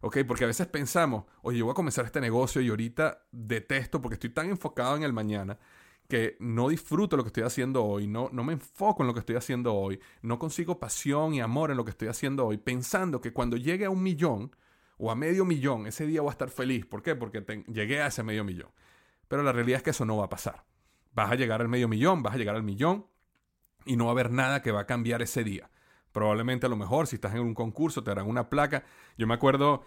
¿Ok? 0.00 0.18
Porque 0.26 0.44
a 0.44 0.46
veces 0.46 0.66
pensamos, 0.66 1.24
oye, 1.42 1.58
yo 1.58 1.66
voy 1.66 1.72
a 1.72 1.74
comenzar 1.74 2.06
este 2.06 2.22
negocio 2.22 2.62
y 2.62 2.70
ahorita 2.70 3.26
detesto 3.32 4.00
porque 4.00 4.14
estoy 4.14 4.30
tan 4.30 4.48
enfocado 4.48 4.96
en 4.96 5.02
el 5.02 5.12
mañana 5.12 5.58
que 6.10 6.36
no 6.40 6.68
disfruto 6.68 7.16
lo 7.16 7.22
que 7.22 7.28
estoy 7.28 7.44
haciendo 7.44 7.82
hoy, 7.82 8.06
no, 8.06 8.28
no 8.32 8.44
me 8.44 8.52
enfoco 8.52 9.02
en 9.02 9.06
lo 9.06 9.14
que 9.14 9.20
estoy 9.20 9.36
haciendo 9.36 9.74
hoy, 9.74 9.98
no 10.20 10.38
consigo 10.38 10.78
pasión 10.78 11.32
y 11.32 11.40
amor 11.40 11.70
en 11.70 11.78
lo 11.78 11.84
que 11.86 11.92
estoy 11.92 12.08
haciendo 12.08 12.46
hoy, 12.46 12.58
pensando 12.58 13.22
que 13.22 13.32
cuando 13.32 13.56
llegue 13.56 13.86
a 13.86 13.90
un 13.90 14.02
millón 14.02 14.54
o 14.98 15.10
a 15.10 15.14
medio 15.14 15.46
millón, 15.46 15.86
ese 15.86 16.06
día 16.06 16.20
voy 16.20 16.28
a 16.28 16.32
estar 16.32 16.50
feliz. 16.50 16.84
¿Por 16.84 17.02
qué? 17.02 17.16
Porque 17.16 17.64
llegué 17.68 18.02
a 18.02 18.08
ese 18.08 18.22
medio 18.22 18.44
millón. 18.44 18.68
Pero 19.28 19.42
la 19.42 19.52
realidad 19.52 19.78
es 19.78 19.82
que 19.82 19.90
eso 19.90 20.04
no 20.04 20.18
va 20.18 20.26
a 20.26 20.28
pasar. 20.28 20.66
Vas 21.12 21.32
a 21.32 21.36
llegar 21.36 21.62
al 21.62 21.68
medio 21.68 21.88
millón, 21.88 22.22
vas 22.22 22.34
a 22.34 22.36
llegar 22.36 22.54
al 22.54 22.62
millón 22.62 23.06
y 23.86 23.96
no 23.96 24.04
va 24.04 24.10
a 24.10 24.12
haber 24.12 24.30
nada 24.30 24.60
que 24.60 24.72
va 24.72 24.80
a 24.80 24.86
cambiar 24.86 25.22
ese 25.22 25.42
día. 25.42 25.70
Probablemente 26.12 26.66
a 26.66 26.68
lo 26.68 26.76
mejor 26.76 27.06
si 27.06 27.16
estás 27.16 27.34
en 27.34 27.40
un 27.40 27.54
concurso 27.54 28.02
te 28.04 28.10
darán 28.10 28.28
una 28.28 28.50
placa. 28.50 28.84
Yo 29.16 29.26
me 29.26 29.34
acuerdo, 29.34 29.84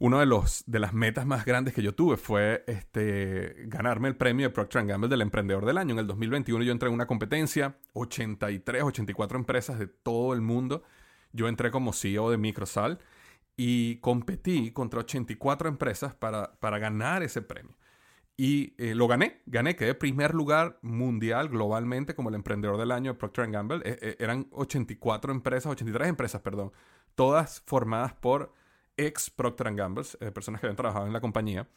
una 0.00 0.20
de, 0.20 0.26
los, 0.26 0.64
de 0.66 0.78
las 0.78 0.92
metas 0.92 1.26
más 1.26 1.44
grandes 1.44 1.74
que 1.74 1.82
yo 1.82 1.94
tuve 1.94 2.16
fue 2.16 2.64
este, 2.68 3.64
ganarme 3.66 4.08
el 4.08 4.16
premio 4.16 4.46
de 4.46 4.50
Procter 4.54 4.86
Gamble 4.86 5.08
del 5.08 5.22
Emprendedor 5.22 5.66
del 5.66 5.76
Año. 5.76 5.92
En 5.92 5.98
el 5.98 6.06
2021 6.06 6.64
yo 6.64 6.72
entré 6.72 6.88
en 6.88 6.94
una 6.94 7.06
competencia, 7.06 7.76
83, 7.94 8.82
84 8.82 9.38
empresas 9.38 9.78
de 9.78 9.88
todo 9.88 10.34
el 10.34 10.40
mundo. 10.40 10.84
Yo 11.32 11.48
entré 11.48 11.70
como 11.70 11.92
CEO 11.92 12.30
de 12.30 12.38
Microsal 12.38 13.00
y 13.56 13.96
competí 13.96 14.70
contra 14.70 15.00
84 15.00 15.68
empresas 15.68 16.14
para, 16.14 16.52
para 16.60 16.78
ganar 16.78 17.24
ese 17.24 17.42
premio. 17.42 17.76
Y 18.36 18.74
eh, 18.78 18.94
lo 18.94 19.08
gané, 19.08 19.42
gané, 19.46 19.74
quedé 19.74 19.96
primer 19.96 20.32
lugar 20.32 20.78
mundial 20.80 21.48
globalmente 21.48 22.14
como 22.14 22.28
el 22.28 22.36
emprendedor 22.36 22.76
del 22.78 22.92
año 22.92 23.12
de 23.12 23.18
Procter 23.18 23.50
Gamble. 23.50 23.78
Eh, 23.84 23.98
eh, 24.00 24.16
eran 24.20 24.46
84 24.52 25.32
empresas, 25.32 25.72
83 25.72 26.08
empresas, 26.08 26.40
perdón, 26.40 26.70
todas 27.16 27.62
formadas 27.66 28.12
por 28.12 28.54
ex 28.98 29.30
Procter 29.30 29.74
Gamble, 29.74 30.04
personas 30.34 30.60
que 30.60 30.66
habían 30.66 30.76
trabajado 30.76 31.06
en 31.06 31.12
la 31.12 31.20
compañía. 31.20 31.68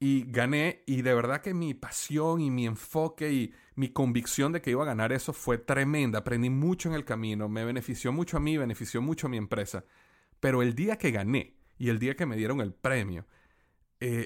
Y 0.00 0.30
gané, 0.30 0.82
y 0.86 1.02
de 1.02 1.14
verdad 1.14 1.40
que 1.40 1.54
mi 1.54 1.74
pasión 1.74 2.40
y 2.40 2.50
mi 2.50 2.66
enfoque 2.66 3.32
y 3.32 3.54
mi 3.74 3.88
convicción 3.88 4.52
de 4.52 4.60
que 4.60 4.70
iba 4.70 4.82
a 4.82 4.86
ganar 4.86 5.12
eso 5.12 5.32
fue 5.32 5.58
tremenda. 5.58 6.20
Aprendí 6.20 6.50
mucho 6.50 6.88
en 6.88 6.94
el 6.94 7.04
camino, 7.04 7.48
me 7.48 7.64
benefició 7.64 8.12
mucho 8.12 8.36
a 8.36 8.40
mí, 8.40 8.56
benefició 8.56 9.02
mucho 9.02 9.26
a 9.26 9.30
mi 9.30 9.38
empresa. 9.38 9.84
Pero 10.38 10.62
el 10.62 10.74
día 10.74 10.98
que 10.98 11.10
gané 11.10 11.54
y 11.78 11.88
el 11.88 11.98
día 11.98 12.14
que 12.14 12.26
me 12.26 12.36
dieron 12.36 12.60
el 12.60 12.72
premio, 12.72 13.26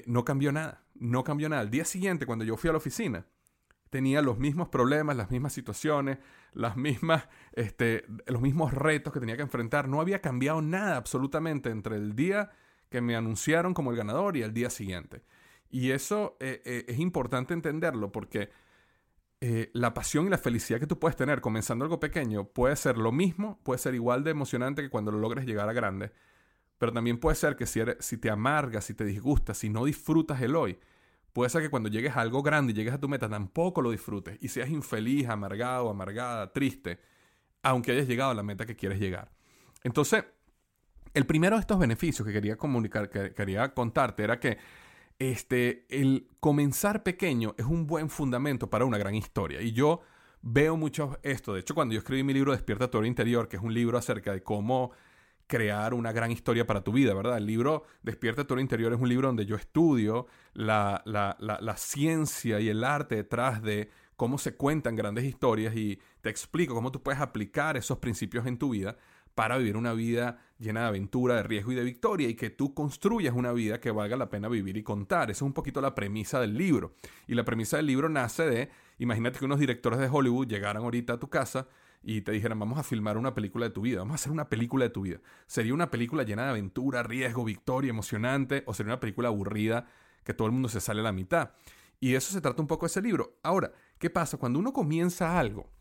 no 0.05 0.25
cambió 0.25 0.51
nada 0.51 0.83
no 0.95 1.23
cambió 1.23 1.49
nada. 1.49 1.61
Al 1.61 1.69
día 1.69 1.85
siguiente, 1.85 2.25
cuando 2.25 2.45
yo 2.45 2.57
fui 2.57 2.69
a 2.69 2.73
la 2.73 2.77
oficina, 2.77 3.25
tenía 3.93 4.23
los 4.23 4.39
mismos 4.39 4.69
problemas, 4.69 5.15
las 5.15 5.29
mismas 5.29 5.53
situaciones, 5.53 6.17
las 6.51 6.75
mismas, 6.75 7.29
este, 7.51 8.05
los 8.25 8.41
mismos 8.41 8.73
retos 8.73 9.13
que 9.13 9.19
tenía 9.19 9.35
que 9.35 9.43
enfrentar. 9.43 9.87
No 9.87 10.01
había 10.01 10.19
cambiado 10.19 10.63
nada 10.63 10.97
absolutamente 10.97 11.69
entre 11.69 11.97
el 11.97 12.15
día 12.15 12.49
que 12.89 13.01
me 13.01 13.15
anunciaron 13.15 13.75
como 13.75 13.91
el 13.91 13.97
ganador 13.97 14.35
y 14.35 14.41
el 14.41 14.51
día 14.51 14.71
siguiente. 14.71 15.21
Y 15.69 15.91
eso 15.91 16.37
eh, 16.39 16.63
eh, 16.65 16.85
es 16.87 16.97
importante 16.97 17.53
entenderlo 17.53 18.11
porque 18.11 18.49
eh, 19.41 19.69
la 19.73 19.93
pasión 19.93 20.25
y 20.25 20.29
la 20.31 20.39
felicidad 20.39 20.79
que 20.79 20.87
tú 20.87 20.97
puedes 20.97 21.15
tener 21.15 21.39
comenzando 21.39 21.85
algo 21.85 21.99
pequeño 21.99 22.45
puede 22.45 22.75
ser 22.75 22.97
lo 22.97 23.11
mismo, 23.11 23.59
puede 23.61 23.77
ser 23.77 23.93
igual 23.93 24.23
de 24.23 24.31
emocionante 24.31 24.81
que 24.81 24.89
cuando 24.89 25.11
lo 25.11 25.19
logres 25.19 25.45
llegar 25.45 25.69
a 25.69 25.73
grande. 25.73 26.11
Pero 26.79 26.93
también 26.93 27.19
puede 27.19 27.35
ser 27.35 27.55
que 27.55 27.67
si, 27.67 27.79
si 27.99 28.17
te 28.17 28.31
amargas, 28.31 28.85
si 28.85 28.95
te 28.95 29.05
disgustas, 29.05 29.59
si 29.59 29.69
no 29.69 29.85
disfrutas 29.85 30.41
el 30.41 30.55
hoy, 30.55 30.79
puede 31.33 31.49
ser 31.49 31.61
que 31.61 31.69
cuando 31.69 31.89
llegues 31.89 32.15
a 32.15 32.21
algo 32.21 32.41
grande 32.41 32.71
y 32.71 32.75
llegues 32.75 32.93
a 32.93 32.99
tu 32.99 33.09
meta 33.09 33.27
tampoco 33.27 33.81
lo 33.81 33.91
disfrutes 33.91 34.37
y 34.39 34.47
seas 34.47 34.69
infeliz, 34.69 35.27
amargado, 35.27 35.89
amargada, 35.89 36.53
triste, 36.53 36.99
aunque 37.63 37.91
hayas 37.91 38.07
llegado 38.07 38.31
a 38.31 38.35
la 38.35 38.43
meta 38.43 38.65
que 38.65 38.75
quieres 38.75 38.99
llegar. 38.99 39.31
Entonces, 39.83 40.23
el 41.13 41.25
primero 41.25 41.55
de 41.55 41.61
estos 41.61 41.79
beneficios 41.79 42.25
que 42.25 42.33
quería 42.33 42.55
comunicar, 42.55 43.09
que 43.09 43.33
quería 43.33 43.73
contarte 43.73 44.23
era 44.23 44.39
que 44.39 44.57
este, 45.19 45.85
el 45.89 46.27
comenzar 46.39 47.03
pequeño 47.03 47.55
es 47.57 47.65
un 47.65 47.85
buen 47.87 48.09
fundamento 48.09 48.69
para 48.69 48.85
una 48.85 48.97
gran 48.97 49.15
historia. 49.15 49.61
Y 49.61 49.71
yo 49.71 50.01
veo 50.41 50.75
mucho 50.77 51.19
esto. 51.23 51.53
De 51.53 51.61
hecho, 51.61 51.75
cuando 51.75 51.93
yo 51.93 51.99
escribí 51.99 52.23
mi 52.23 52.33
libro 52.33 52.51
Despierta 52.51 52.89
tu 52.89 53.03
interior, 53.03 53.47
que 53.47 53.57
es 53.57 53.63
un 53.63 53.73
libro 53.73 53.97
acerca 53.97 54.33
de 54.33 54.43
cómo 54.43 54.91
crear 55.53 55.93
una 55.93 56.11
gran 56.11 56.31
historia 56.31 56.65
para 56.65 56.83
tu 56.83 56.91
vida, 56.91 57.13
¿verdad? 57.13 57.37
El 57.37 57.45
libro 57.45 57.83
Despierta 58.01 58.43
tu 58.43 58.57
interior 58.57 58.91
es 58.91 58.99
un 58.99 59.07
libro 59.07 59.27
donde 59.27 59.45
yo 59.45 59.55
estudio 59.55 60.25
la, 60.55 61.03
la, 61.05 61.37
la, 61.39 61.77
ciencia 61.77 62.59
y 62.59 62.69
el 62.69 62.83
arte 62.83 63.17
detrás 63.17 63.61
de 63.61 63.91
cómo 64.15 64.39
se 64.39 64.55
cuentan 64.55 64.95
grandes 64.95 65.25
historias 65.25 65.75
y 65.75 65.99
te 66.21 66.31
explico 66.31 66.73
cómo 66.73 66.91
tú 66.91 67.03
puedes 67.03 67.21
aplicar 67.21 67.77
esos 67.77 67.99
principios 67.99 68.47
en 68.47 68.57
tu 68.57 68.71
vida 68.71 68.97
para 69.35 69.59
vivir 69.59 69.77
una 69.77 69.93
vida 69.93 70.39
llena 70.57 70.81
de 70.81 70.87
aventura, 70.87 71.35
de 71.35 71.43
riesgo 71.43 71.71
y 71.71 71.75
de 71.75 71.83
victoria 71.83 72.27
y 72.27 72.33
que 72.33 72.49
tú 72.49 72.73
construyas 72.73 73.35
una 73.35 73.51
vida 73.53 73.79
que 73.79 73.91
valga 73.91 74.17
la 74.17 74.31
pena 74.31 74.49
vivir 74.49 74.75
y 74.77 74.81
contar. 74.81 75.29
Esa 75.29 75.39
es 75.39 75.41
un 75.43 75.53
poquito 75.53 75.81
la 75.81 75.93
premisa 75.93 76.39
del 76.39 76.57
libro. 76.57 76.95
Y 77.27 77.35
la 77.35 77.45
premisa 77.45 77.77
del 77.77 77.85
libro 77.85 78.09
nace 78.09 78.43
de, 78.43 78.71
imagínate 78.97 79.37
que 79.37 79.45
unos 79.45 79.59
directores 79.59 79.99
de 79.99 80.09
Hollywood 80.09 80.47
llegaran 80.47 80.81
ahorita 80.81 81.13
a 81.13 81.19
tu 81.19 81.29
casa 81.29 81.67
y 82.03 82.21
te 82.21 82.33
dijeran, 82.33 82.59
vamos 82.59 82.77
a 82.77 82.83
filmar 82.83 83.17
una 83.17 83.33
película 83.33 83.65
de 83.65 83.71
tu 83.71 83.81
vida, 83.81 83.99
vamos 83.99 84.13
a 84.13 84.15
hacer 84.15 84.31
una 84.31 84.49
película 84.49 84.85
de 84.85 84.89
tu 84.89 85.01
vida. 85.01 85.19
¿Sería 85.47 85.73
una 85.73 85.89
película 85.89 86.23
llena 86.23 86.43
de 86.43 86.49
aventura, 86.49 87.01
riesgo, 87.01 87.45
victoria, 87.45 87.89
emocionante? 87.89 88.63
¿O 88.67 88.73
sería 88.73 88.93
una 88.93 88.99
película 88.99 89.29
aburrida 89.29 89.87
que 90.23 90.33
todo 90.33 90.47
el 90.47 90.51
mundo 90.51 90.67
se 90.67 90.81
sale 90.81 90.99
a 90.99 91.03
la 91.03 91.13
mitad? 91.13 91.51
Y 92.01 92.15
eso 92.15 92.33
se 92.33 92.41
trata 92.41 92.61
un 92.61 92.67
poco 92.67 92.85
de 92.85 92.87
ese 92.87 93.01
libro. 93.01 93.39
Ahora, 93.41 93.71
¿qué 93.97 94.09
pasa? 94.09 94.37
Cuando 94.37 94.59
uno 94.59 94.73
comienza 94.73 95.39
algo 95.39 95.71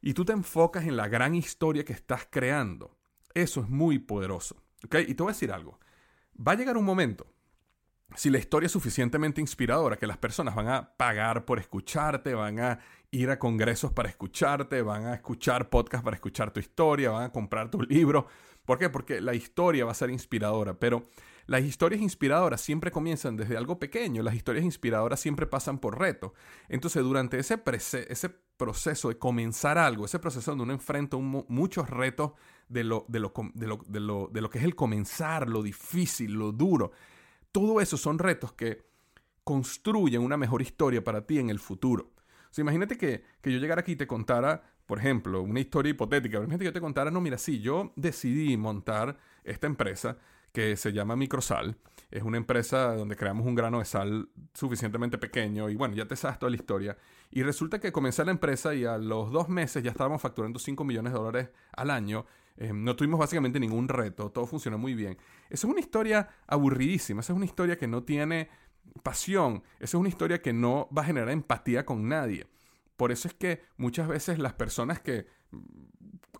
y 0.00 0.14
tú 0.14 0.24
te 0.24 0.32
enfocas 0.32 0.86
en 0.86 0.96
la 0.96 1.08
gran 1.08 1.34
historia 1.34 1.84
que 1.84 1.92
estás 1.92 2.26
creando, 2.30 2.96
eso 3.34 3.60
es 3.60 3.68
muy 3.68 3.98
poderoso. 3.98 4.56
¿Ok? 4.86 4.96
Y 5.06 5.14
te 5.14 5.22
voy 5.22 5.30
a 5.30 5.34
decir 5.34 5.52
algo. 5.52 5.78
Va 6.36 6.52
a 6.52 6.56
llegar 6.56 6.78
un 6.78 6.84
momento 6.86 7.31
si 8.16 8.30
la 8.30 8.38
historia 8.38 8.66
es 8.66 8.72
suficientemente 8.72 9.40
inspiradora, 9.40 9.96
que 9.96 10.06
las 10.06 10.18
personas 10.18 10.54
van 10.54 10.68
a 10.68 10.96
pagar 10.96 11.44
por 11.44 11.58
escucharte, 11.58 12.34
van 12.34 12.60
a 12.60 12.78
ir 13.10 13.30
a 13.30 13.38
congresos 13.38 13.92
para 13.92 14.08
escucharte, 14.08 14.82
van 14.82 15.06
a 15.06 15.14
escuchar 15.14 15.68
podcasts 15.68 16.04
para 16.04 16.16
escuchar 16.16 16.52
tu 16.52 16.60
historia, 16.60 17.10
van 17.10 17.24
a 17.24 17.32
comprar 17.32 17.70
tu 17.70 17.82
libro. 17.82 18.26
¿Por 18.64 18.78
qué? 18.78 18.88
Porque 18.88 19.20
la 19.20 19.34
historia 19.34 19.84
va 19.84 19.92
a 19.92 19.94
ser 19.94 20.10
inspiradora, 20.10 20.74
pero 20.74 21.06
las 21.46 21.62
historias 21.62 22.00
inspiradoras 22.00 22.60
siempre 22.60 22.90
comienzan 22.90 23.36
desde 23.36 23.56
algo 23.56 23.78
pequeño, 23.78 24.22
las 24.22 24.34
historias 24.34 24.64
inspiradoras 24.64 25.20
siempre 25.20 25.46
pasan 25.46 25.78
por 25.78 25.98
reto. 25.98 26.34
Entonces, 26.68 27.02
durante 27.02 27.38
ese, 27.38 27.60
ese 28.08 28.28
proceso 28.56 29.08
de 29.08 29.18
comenzar 29.18 29.76
algo, 29.76 30.04
ese 30.04 30.20
proceso 30.20 30.52
donde 30.52 30.64
uno 30.64 30.72
enfrenta 30.72 31.16
muchos 31.16 31.90
retos 31.90 32.32
de 32.68 32.84
lo, 32.84 33.04
de, 33.08 33.18
lo, 33.18 33.32
de, 33.54 34.00
lo, 34.00 34.30
de 34.32 34.40
lo 34.40 34.50
que 34.50 34.58
es 34.58 34.64
el 34.64 34.76
comenzar, 34.76 35.48
lo 35.48 35.62
difícil, 35.62 36.32
lo 36.32 36.52
duro, 36.52 36.92
todo 37.52 37.80
eso 37.80 37.96
son 37.96 38.18
retos 38.18 38.52
que 38.52 38.86
construyen 39.44 40.22
una 40.22 40.36
mejor 40.36 40.62
historia 40.62 41.04
para 41.04 41.26
ti 41.26 41.38
en 41.38 41.50
el 41.50 41.58
futuro. 41.58 42.12
Imagínate 42.56 42.98
que, 42.98 43.24
yo 43.42 43.58
llegara 43.58 43.80
aquí 43.80 43.92
y 43.92 43.96
te 43.96 44.06
contara, 44.06 44.62
por 44.86 44.98
ejemplo, 44.98 45.42
una 45.42 45.60
historia 45.60 45.90
hipotética. 45.90 46.38
Imagínate 46.38 46.58
que 46.58 46.66
yo 46.66 46.72
te 46.72 46.80
contara, 46.80 47.10
no, 47.10 47.20
mira, 47.20 47.38
sí, 47.38 47.60
yo 47.60 47.92
decidí 47.96 48.56
montar 48.56 49.18
esta 49.44 49.66
empresa 49.66 50.18
que 50.52 50.76
se 50.76 50.92
llama 50.92 51.16
Microsal. 51.16 51.76
Es 52.10 52.22
una 52.22 52.36
empresa 52.36 52.94
donde 52.94 53.16
creamos 53.16 53.46
un 53.46 53.54
grano 53.54 53.78
de 53.78 53.86
sal 53.86 54.28
suficientemente 54.52 55.16
pequeño 55.16 55.70
y 55.70 55.76
bueno, 55.76 55.94
ya 55.94 56.06
te 56.06 56.14
sabes 56.14 56.38
toda 56.38 56.50
la 56.50 56.56
historia. 56.56 56.96
Y 57.30 57.42
resulta 57.42 57.80
que 57.80 57.90
comencé 57.90 58.24
la 58.24 58.32
empresa 58.32 58.74
y 58.74 58.84
a 58.84 58.98
los 58.98 59.32
dos 59.32 59.48
meses 59.48 59.82
ya 59.82 59.90
estábamos 59.90 60.20
facturando 60.20 60.58
5 60.58 60.84
millones 60.84 61.12
de 61.12 61.18
dólares 61.18 61.48
al 61.72 61.90
año 61.90 62.26
eh, 62.56 62.72
no 62.72 62.96
tuvimos 62.96 63.18
básicamente 63.18 63.58
ningún 63.58 63.88
reto, 63.88 64.30
todo 64.30 64.46
funcionó 64.46 64.78
muy 64.78 64.94
bien. 64.94 65.16
Esa 65.48 65.66
es 65.66 65.70
una 65.72 65.80
historia 65.80 66.28
aburridísima, 66.46 67.20
esa 67.20 67.32
es 67.32 67.36
una 67.36 67.46
historia 67.46 67.76
que 67.76 67.86
no 67.86 68.02
tiene 68.02 68.50
pasión, 69.02 69.62
esa 69.76 69.96
es 69.96 70.00
una 70.00 70.08
historia 70.08 70.42
que 70.42 70.52
no 70.52 70.88
va 70.96 71.02
a 71.02 71.06
generar 71.06 71.30
empatía 71.30 71.86
con 71.86 72.08
nadie. 72.08 72.46
Por 72.96 73.10
eso 73.10 73.26
es 73.28 73.34
que 73.34 73.62
muchas 73.76 74.06
veces 74.06 74.38
las 74.38 74.52
personas 74.52 75.00
que, 75.00 75.26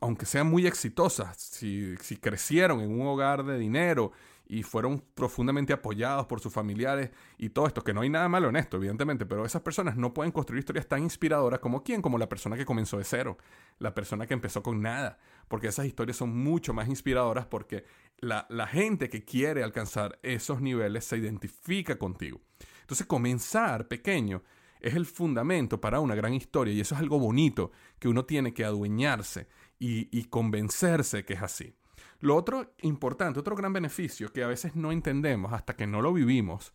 aunque 0.03 0.27
sean 0.27 0.49
muy 0.49 0.67
exitosas, 0.67 1.37
si, 1.39 1.97
crecieron 2.21 2.81
en 2.81 2.91
un 2.91 3.07
hogar 3.07 3.45
de 3.45 3.57
dinero 3.57 4.11
y 4.47 4.65
fueron 4.65 5.03
profundamente 5.15 5.73
apoyados 5.73 6.27
por 6.27 6.41
sus 6.41 6.53
familiares 6.53 7.11
y 7.39 7.51
todo 7.51 7.69
esto, 7.69 7.85
que 7.85 7.95
no 7.95 8.01
hay 8.01 8.11
nada 8.11 8.29
malo 8.29 8.49
en 8.49 8.57
esto, 8.57 8.79
evidentemente, 8.79 9.25
pero 9.25 9.47
esas 9.47 9.63
personas 9.63 9.97
no 9.97 10.13
pueden 10.13 10.33
construir 10.33 10.59
historias 10.59 10.89
tan 10.89 11.05
inspiradoras 11.05 11.61
como 11.61 11.85
quién, 11.85 12.03
como 12.03 12.19
la 12.19 12.29
persona 12.29 12.57
que 12.57 12.67
comenzó 12.67 12.99
de 12.99 13.05
cero, 13.05 13.39
la 13.79 13.95
persona 13.95 14.27
que 14.27 14.35
empezó 14.35 14.61
con 14.61 14.83
nada, 14.83 15.19
porque 15.47 15.69
esas 15.69 15.87
historias 15.87 16.17
son 16.17 16.37
mucho 16.37 16.75
más 16.75 16.89
inspiradoras 16.89 17.47
porque 17.47 17.85
la, 18.19 18.47
la 18.51 18.67
gente 18.67 19.09
que 19.09 19.25
quiere 19.25 19.63
alcanzar 19.63 20.19
esos 20.25 20.61
niveles 20.61 21.05
se 21.05 21.17
identifica 21.17 21.97
contigo. 21.97 22.41
Entonces, 22.81 23.07
comenzar 23.07 23.87
pequeño 23.87 24.43
es 24.83 24.95
el 24.95 25.07
fundamento 25.07 25.81
para 25.81 26.01
una 26.01 26.15
gran 26.15 26.35
historia 26.35 26.75
y 26.75 26.81
eso 26.81 26.95
es 26.95 27.01
algo 27.01 27.19
bonito 27.19 27.71
que 27.99 28.09
uno 28.09 28.25
tiene 28.25 28.53
que 28.53 28.65
adueñarse 28.65 29.49
y, 29.79 30.09
y 30.17 30.25
convencerse 30.25 31.25
que 31.25 31.35
es 31.35 31.43
así. 31.43 31.75
Lo 32.21 32.37
otro 32.37 32.75
importante, 32.83 33.41
otro 33.41 33.57
gran 33.57 33.73
beneficio 33.73 34.33
que 34.33 34.45
a 34.45 34.47
veces 34.47 34.77
no 34.77 34.93
entendemos 34.93 35.53
hasta 35.53 35.75
que 35.75 35.87
no 35.87 36.03
lo 36.03 36.13
vivimos, 36.13 36.73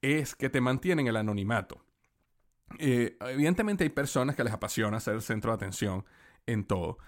es 0.00 0.34
que 0.34 0.50
te 0.50 0.60
mantienen 0.60 1.06
el 1.06 1.16
anonimato. 1.16 1.84
Eh, 2.78 3.16
evidentemente 3.20 3.84
hay 3.84 3.90
personas 3.90 4.36
que 4.36 4.44
les 4.44 4.52
apasiona 4.52 5.00
ser 5.00 5.14
el 5.14 5.22
centro 5.22 5.50
de 5.50 5.56
atención 5.56 6.04
en 6.46 6.64
todo, 6.64 6.98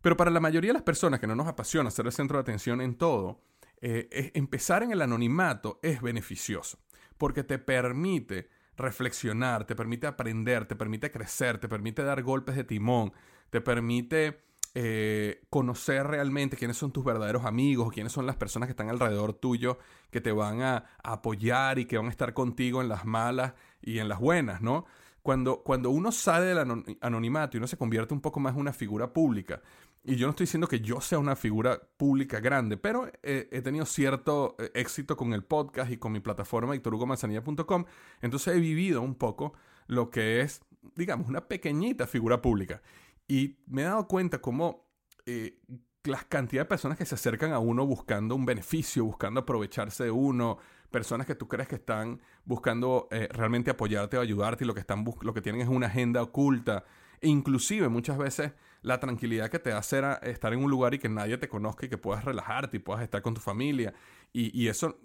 pero 0.00 0.16
para 0.16 0.30
la 0.30 0.40
mayoría 0.40 0.70
de 0.70 0.74
las 0.74 0.82
personas 0.82 1.20
que 1.20 1.26
no 1.26 1.34
nos 1.34 1.46
apasiona 1.46 1.90
ser 1.90 2.06
el 2.06 2.12
centro 2.12 2.36
de 2.36 2.42
atención 2.42 2.80
en 2.80 2.96
todo, 2.96 3.42
eh, 3.80 4.32
empezar 4.34 4.82
en 4.82 4.92
el 4.92 5.02
anonimato 5.02 5.78
es 5.82 6.02
beneficioso, 6.02 6.78
porque 7.16 7.44
te 7.44 7.58
permite 7.58 8.48
reflexionar, 8.78 9.64
te 9.66 9.74
permite 9.74 10.06
aprender, 10.06 10.66
te 10.66 10.76
permite 10.76 11.10
crecer, 11.10 11.58
te 11.58 11.68
permite 11.68 12.02
dar 12.02 12.22
golpes 12.22 12.56
de 12.56 12.64
timón, 12.64 13.12
te 13.50 13.60
permite 13.60 14.40
eh, 14.74 15.40
conocer 15.50 16.06
realmente 16.06 16.56
quiénes 16.56 16.76
son 16.76 16.92
tus 16.92 17.04
verdaderos 17.04 17.44
amigos, 17.44 17.92
quiénes 17.92 18.12
son 18.12 18.26
las 18.26 18.36
personas 18.36 18.68
que 18.68 18.72
están 18.72 18.90
alrededor 18.90 19.32
tuyo, 19.34 19.78
que 20.10 20.20
te 20.20 20.30
van 20.30 20.62
a, 20.62 20.84
apoyar 21.02 21.78
y 21.78 21.86
que 21.86 21.96
van 21.96 22.06
a 22.06 22.10
estar 22.10 22.34
contigo 22.34 22.80
en 22.80 22.88
las 22.88 23.04
malas 23.04 23.54
y 23.82 23.98
en 23.98 24.08
las 24.08 24.20
buenas, 24.20 24.60
¿no? 24.60 24.86
Cuando, 25.22 25.62
cuando 25.62 25.90
uno 25.90 26.12
sale 26.12 26.46
del 26.46 26.58
anonimato 27.00 27.56
y 27.56 27.58
uno 27.58 27.66
se 27.66 27.76
convierte 27.76 28.14
un 28.14 28.20
poco 28.20 28.40
más 28.40 28.54
en 28.54 28.60
una 28.60 28.72
figura 28.72 29.12
pública, 29.12 29.60
y 30.04 30.16
yo 30.16 30.26
no 30.26 30.30
estoy 30.30 30.44
diciendo 30.44 30.68
que 30.68 30.80
yo 30.80 31.00
sea 31.00 31.18
una 31.18 31.36
figura 31.36 31.80
pública 31.96 32.40
grande, 32.40 32.76
pero 32.76 33.10
he 33.22 33.62
tenido 33.62 33.84
cierto 33.84 34.56
eh, 34.58 34.70
éxito 34.74 35.16
con 35.16 35.32
el 35.34 35.44
podcast 35.44 35.90
y 35.90 35.98
con 35.98 36.12
mi 36.12 36.20
plataforma 36.20 36.72
victorhugomanzanilla.com, 36.72 37.84
entonces 38.22 38.56
he 38.56 38.60
vivido 38.60 39.02
un 39.02 39.14
poco 39.16 39.52
lo 39.86 40.10
que 40.10 40.40
es, 40.40 40.62
digamos, 40.94 41.28
una 41.28 41.48
pequeñita 41.48 42.06
figura 42.06 42.40
pública. 42.40 42.82
Y 43.26 43.58
me 43.66 43.82
he 43.82 43.84
dado 43.84 44.06
cuenta 44.08 44.40
cómo 44.40 44.88
eh, 45.26 45.60
las 46.04 46.24
cantidad 46.24 46.62
de 46.62 46.66
personas 46.66 46.96
que 46.96 47.04
se 47.04 47.14
acercan 47.14 47.52
a 47.52 47.58
uno 47.58 47.86
buscando 47.86 48.34
un 48.34 48.46
beneficio, 48.46 49.04
buscando 49.04 49.40
aprovecharse 49.40 50.04
de 50.04 50.10
uno, 50.10 50.58
personas 50.90 51.26
que 51.26 51.34
tú 51.34 51.48
crees 51.48 51.68
que 51.68 51.74
están 51.74 52.20
buscando 52.44 53.08
eh, 53.10 53.28
realmente 53.30 53.70
apoyarte 53.70 54.16
o 54.16 54.20
ayudarte 54.20 54.64
y 54.64 54.66
lo 54.66 54.74
que, 54.74 54.80
están 54.80 55.04
lo 55.20 55.34
que 55.34 55.42
tienen 55.42 55.60
es 55.60 55.68
una 55.68 55.88
agenda 55.88 56.22
oculta. 56.22 56.84
E 57.20 57.28
inclusive 57.28 57.88
muchas 57.88 58.16
veces 58.16 58.52
la 58.82 59.00
tranquilidad 59.00 59.50
que 59.50 59.58
te 59.58 59.72
hace 59.72 60.00
estar 60.22 60.52
en 60.52 60.62
un 60.62 60.70
lugar 60.70 60.94
y 60.94 60.98
que 60.98 61.08
nadie 61.08 61.38
te 61.38 61.48
conozca 61.48 61.86
y 61.86 61.88
que 61.88 61.98
puedas 61.98 62.24
relajarte 62.24 62.76
y 62.76 62.80
puedas 62.80 63.02
estar 63.02 63.22
con 63.22 63.34
tu 63.34 63.40
familia. 63.40 63.94
Y, 64.32 64.68
eso 64.68 64.98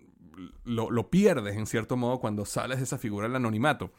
lo, 0.63 0.92
lo, 0.92 1.10
pierdes 1.10 1.56
en 1.56 1.65
cierto 1.65 1.98
modo 1.98 2.20
cuando 2.20 2.46
sales 2.46 2.77
de 2.77 2.84
esa 2.84 2.98
figura 2.98 3.27
del 3.27 3.36
anonimato. 3.36 3.92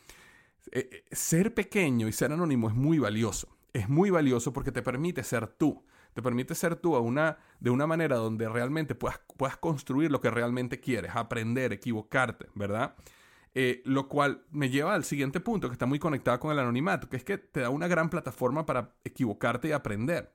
Eh, 0.73 1.04
ser 1.12 1.54
pequeño 1.54 2.09
y 2.09 2.12
ser 2.12 2.33
anónimo 2.33 2.69
es 2.69 2.75
muy 2.75 2.99
valioso 2.99 3.54
es 3.75 3.88
muy 3.88 4.09
valioso 4.09 4.52
porque 4.52 4.73
te 4.73 4.81
permite 4.81 5.23
ser 5.23 5.49
tú. 5.49 5.85
Te 6.14 6.23
permite 6.23 6.54
ser 6.54 6.76
tú 6.76 6.95
a 6.95 7.00
una, 7.00 7.38
de 7.59 7.71
una 7.71 7.88
manera 7.88 8.16
donde 8.16 8.49
realmente 8.49 8.95
puedas, 8.95 9.21
puedas 9.37 9.57
construir 9.57 10.12
lo 10.12 10.21
que 10.21 10.31
realmente 10.31 10.78
quieres, 10.78 11.11
aprender, 11.16 11.73
equivocarte, 11.73 12.47
¿verdad? 12.54 12.95
Eh, 13.57 13.83
lo 13.85 14.09
cual 14.09 14.45
me 14.51 14.69
lleva 14.69 14.95
al 14.95 15.05
siguiente 15.05 15.39
punto 15.39 15.69
que 15.69 15.75
está 15.75 15.87
muy 15.87 16.01
conectado 16.01 16.41
con 16.41 16.51
el 16.51 16.59
anonimato, 16.59 17.09
que 17.09 17.17
es 17.17 17.25
que 17.25 17.39
te 17.39 17.61
da 17.61 17.71
una 17.71 17.87
gran 17.87 18.11
plataforma 18.11 18.67
para 18.67 18.97
equivocarte 19.05 19.69
y 19.69 19.73
aprender. 19.73 20.33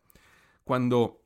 Cuando 0.64 1.22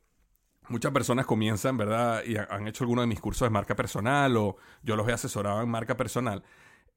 muchas 0.70 0.92
personas 0.92 1.28
comienzan, 1.28 1.78
¿verdad? 1.78 2.24
Y 2.26 2.36
han 2.38 2.68
hecho 2.68 2.84
alguno 2.84 3.02
de 3.02 3.08
mis 3.08 3.20
cursos 3.20 3.46
de 3.46 3.52
marca 3.52 3.76
personal 3.76 4.36
o 4.38 4.58
yo 4.82 4.96
los 4.96 5.08
he 5.08 5.14
asesorado 5.14 5.62
en 5.62 5.70
marca 5.70 5.96
personal, 5.96 6.44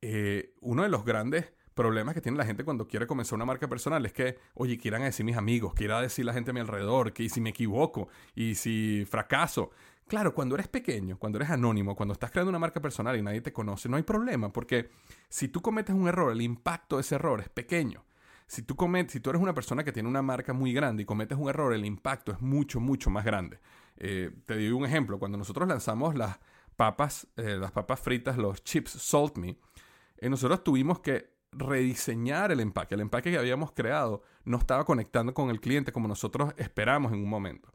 eh, 0.00 0.54
uno 0.60 0.82
de 0.82 0.88
los 0.88 1.04
grandes 1.04 1.52
problemas 1.74 2.14
que 2.14 2.22
tiene 2.22 2.38
la 2.38 2.46
gente 2.46 2.64
cuando 2.64 2.88
quiere 2.88 3.06
comenzar 3.06 3.36
una 3.36 3.44
marca 3.44 3.68
personal 3.68 4.06
es 4.06 4.14
que, 4.14 4.38
oye, 4.54 4.78
quieran 4.78 5.02
decir 5.02 5.26
mis 5.26 5.36
amigos, 5.36 5.74
quiera 5.74 6.00
decir 6.00 6.24
la 6.24 6.32
gente 6.32 6.50
a 6.50 6.54
mi 6.54 6.60
alrededor, 6.60 7.12
que 7.12 7.28
si 7.28 7.40
me 7.40 7.50
equivoco 7.50 8.08
y 8.34 8.54
si 8.54 9.04
fracaso. 9.08 9.70
Claro, 10.08 10.34
cuando 10.34 10.54
eres 10.54 10.68
pequeño, 10.68 11.18
cuando 11.18 11.38
eres 11.38 11.50
anónimo, 11.50 11.96
cuando 11.96 12.12
estás 12.12 12.30
creando 12.30 12.50
una 12.50 12.60
marca 12.60 12.80
personal 12.80 13.16
y 13.16 13.22
nadie 13.22 13.40
te 13.40 13.52
conoce, 13.52 13.88
no 13.88 13.96
hay 13.96 14.04
problema, 14.04 14.52
porque 14.52 14.90
si 15.28 15.48
tú 15.48 15.60
cometes 15.60 15.96
un 15.96 16.06
error, 16.06 16.30
el 16.30 16.42
impacto 16.42 16.96
de 16.96 17.00
ese 17.00 17.16
error 17.16 17.40
es 17.40 17.48
pequeño. 17.48 18.04
Si 18.46 18.62
tú, 18.62 18.76
si 19.08 19.18
tú 19.18 19.30
eres 19.30 19.42
una 19.42 19.52
persona 19.52 19.82
que 19.82 19.90
tiene 19.90 20.08
una 20.08 20.22
marca 20.22 20.52
muy 20.52 20.72
grande 20.72 21.02
y 21.02 21.06
cometes 21.06 21.36
un 21.36 21.48
error, 21.48 21.74
el 21.74 21.84
impacto 21.84 22.30
es 22.30 22.40
mucho, 22.40 22.78
mucho 22.78 23.10
más 23.10 23.24
grande. 23.24 23.58
Eh, 23.96 24.30
te 24.46 24.54
doy 24.54 24.70
un 24.70 24.84
ejemplo. 24.84 25.18
Cuando 25.18 25.36
nosotros 25.36 25.66
lanzamos 25.66 26.14
las 26.14 26.38
papas, 26.76 27.26
eh, 27.36 27.56
las 27.58 27.72
papas 27.72 27.98
fritas, 27.98 28.36
los 28.36 28.62
chips 28.62 28.92
Salt 28.92 29.36
Me, 29.36 29.58
eh, 30.18 30.28
nosotros 30.28 30.62
tuvimos 30.62 31.00
que 31.00 31.34
rediseñar 31.50 32.52
el 32.52 32.60
empaque. 32.60 32.94
El 32.94 33.00
empaque 33.00 33.32
que 33.32 33.38
habíamos 33.38 33.72
creado 33.72 34.22
no 34.44 34.58
estaba 34.58 34.84
conectando 34.84 35.34
con 35.34 35.50
el 35.50 35.60
cliente 35.60 35.90
como 35.90 36.06
nosotros 36.06 36.54
esperamos 36.56 37.12
en 37.12 37.18
un 37.18 37.28
momento. 37.28 37.72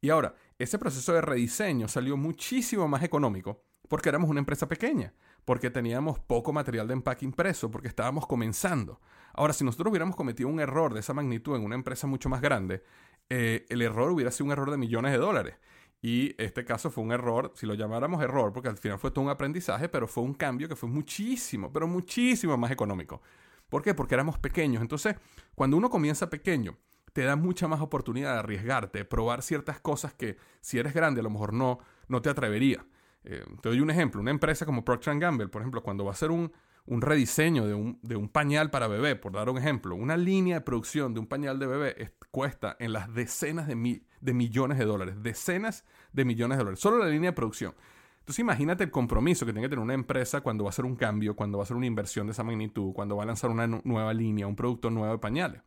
Y 0.00 0.10
ahora, 0.10 0.34
ese 0.58 0.78
proceso 0.78 1.12
de 1.12 1.20
rediseño 1.20 1.88
salió 1.88 2.16
muchísimo 2.16 2.88
más 2.88 3.02
económico 3.02 3.62
porque 3.88 4.08
éramos 4.08 4.28
una 4.28 4.40
empresa 4.40 4.68
pequeña, 4.68 5.14
porque 5.44 5.70
teníamos 5.70 6.18
poco 6.18 6.52
material 6.52 6.86
de 6.86 6.94
empaque 6.94 7.24
impreso, 7.24 7.70
porque 7.70 7.88
estábamos 7.88 8.26
comenzando. 8.26 9.00
Ahora, 9.32 9.52
si 9.52 9.64
nosotros 9.64 9.90
hubiéramos 9.90 10.14
cometido 10.14 10.48
un 10.48 10.60
error 10.60 10.92
de 10.92 11.00
esa 11.00 11.14
magnitud 11.14 11.56
en 11.56 11.64
una 11.64 11.74
empresa 11.74 12.06
mucho 12.06 12.28
más 12.28 12.40
grande, 12.40 12.82
eh, 13.30 13.66
el 13.68 13.82
error 13.82 14.10
hubiera 14.10 14.30
sido 14.30 14.46
un 14.46 14.52
error 14.52 14.70
de 14.70 14.76
millones 14.76 15.12
de 15.12 15.18
dólares. 15.18 15.56
Y 16.00 16.34
este 16.40 16.64
caso 16.64 16.90
fue 16.90 17.02
un 17.02 17.12
error, 17.12 17.52
si 17.56 17.66
lo 17.66 17.74
llamáramos 17.74 18.22
error, 18.22 18.52
porque 18.52 18.68
al 18.68 18.76
final 18.76 18.98
fue 18.98 19.10
todo 19.10 19.24
un 19.24 19.30
aprendizaje, 19.30 19.88
pero 19.88 20.06
fue 20.06 20.22
un 20.22 20.34
cambio 20.34 20.68
que 20.68 20.76
fue 20.76 20.88
muchísimo, 20.88 21.72
pero 21.72 21.88
muchísimo 21.88 22.56
más 22.56 22.70
económico. 22.70 23.20
¿Por 23.68 23.82
qué? 23.82 23.94
Porque 23.94 24.14
éramos 24.14 24.38
pequeños. 24.38 24.80
Entonces, 24.80 25.16
cuando 25.54 25.76
uno 25.76 25.90
comienza 25.90 26.30
pequeño, 26.30 26.76
te 27.12 27.22
da 27.22 27.36
mucha 27.36 27.68
más 27.68 27.80
oportunidad 27.80 28.34
de 28.34 28.38
arriesgarte, 28.40 29.04
probar 29.04 29.42
ciertas 29.42 29.80
cosas 29.80 30.14
que 30.14 30.36
si 30.60 30.78
eres 30.78 30.94
grande 30.94 31.20
a 31.20 31.24
lo 31.24 31.30
mejor 31.30 31.52
no, 31.52 31.78
no 32.08 32.22
te 32.22 32.30
atrevería. 32.30 32.84
Eh, 33.24 33.44
te 33.60 33.68
doy 33.68 33.80
un 33.80 33.90
ejemplo, 33.90 34.20
una 34.20 34.30
empresa 34.30 34.64
como 34.64 34.84
Procter 34.84 35.18
Gamble, 35.18 35.48
por 35.48 35.62
ejemplo, 35.62 35.82
cuando 35.82 36.04
va 36.04 36.10
a 36.10 36.14
hacer 36.14 36.30
un, 36.30 36.52
un 36.86 37.02
rediseño 37.02 37.66
de 37.66 37.74
un, 37.74 37.98
de 38.02 38.16
un, 38.16 38.28
pañal 38.28 38.70
para 38.70 38.88
bebé, 38.88 39.16
por 39.16 39.32
dar 39.32 39.50
un 39.50 39.58
ejemplo, 39.58 39.94
una 39.94 40.16
línea 40.16 40.56
de 40.56 40.60
producción 40.62 41.12
de 41.12 41.20
un 41.20 41.26
pañal 41.26 41.58
de 41.58 41.66
bebé 41.66 42.14
cuesta 42.30 42.76
en 42.78 42.92
las 42.92 43.12
decenas 43.12 43.66
de, 43.66 44.02
de 44.20 44.34
millones 44.34 44.78
de 44.78 44.84
dólares, 44.84 45.22
decenas 45.22 45.84
de 46.12 46.24
millones 46.24 46.56
de 46.56 46.64
dólares, 46.64 46.80
solo 46.80 46.98
la 46.98 47.10
línea 47.10 47.30
de 47.30 47.36
producción. 47.36 47.74
Entonces 48.20 48.40
imagínate 48.40 48.84
el 48.84 48.90
compromiso 48.90 49.46
que 49.46 49.52
tiene 49.52 49.66
que 49.66 49.70
tener 49.70 49.82
una 49.82 49.94
empresa 49.94 50.42
cuando 50.42 50.64
va 50.64 50.68
a 50.68 50.72
hacer 50.72 50.84
un 50.84 50.96
cambio, 50.96 51.34
cuando 51.34 51.58
va 51.58 51.62
a 51.62 51.64
hacer 51.64 51.76
una 51.76 51.86
inversión 51.86 52.26
de 52.26 52.32
esa 52.32 52.44
magnitud, 52.44 52.92
cuando 52.92 53.16
va 53.16 53.22
a 53.22 53.26
lanzar 53.26 53.50
una 53.50 53.66
nueva 53.66 54.12
línea, 54.12 54.46
un 54.46 54.54
producto 54.54 54.90
nuevo 54.90 55.12
de 55.12 55.18
pañales. 55.18 55.62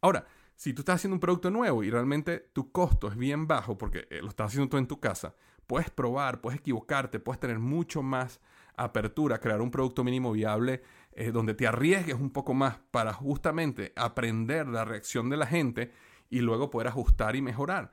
Ahora, 0.00 0.26
si 0.62 0.72
tú 0.72 0.82
estás 0.82 0.94
haciendo 0.94 1.16
un 1.16 1.20
producto 1.20 1.50
nuevo 1.50 1.82
y 1.82 1.90
realmente 1.90 2.38
tu 2.52 2.70
costo 2.70 3.08
es 3.08 3.16
bien 3.16 3.48
bajo 3.48 3.76
porque 3.76 4.06
eh, 4.10 4.20
lo 4.22 4.28
estás 4.28 4.46
haciendo 4.46 4.68
tú 4.68 4.76
en 4.76 4.86
tu 4.86 5.00
casa, 5.00 5.34
puedes 5.66 5.90
probar, 5.90 6.40
puedes 6.40 6.60
equivocarte, 6.60 7.18
puedes 7.18 7.40
tener 7.40 7.58
mucho 7.58 8.00
más 8.00 8.40
apertura, 8.76 9.40
crear 9.40 9.60
un 9.60 9.72
producto 9.72 10.04
mínimo 10.04 10.30
viable 10.30 10.84
eh, 11.14 11.32
donde 11.32 11.54
te 11.54 11.66
arriesgues 11.66 12.14
un 12.14 12.30
poco 12.30 12.54
más 12.54 12.78
para 12.92 13.12
justamente 13.12 13.92
aprender 13.96 14.68
la 14.68 14.84
reacción 14.84 15.28
de 15.30 15.36
la 15.36 15.46
gente 15.46 15.90
y 16.30 16.38
luego 16.38 16.70
poder 16.70 16.86
ajustar 16.86 17.34
y 17.34 17.42
mejorar. 17.42 17.90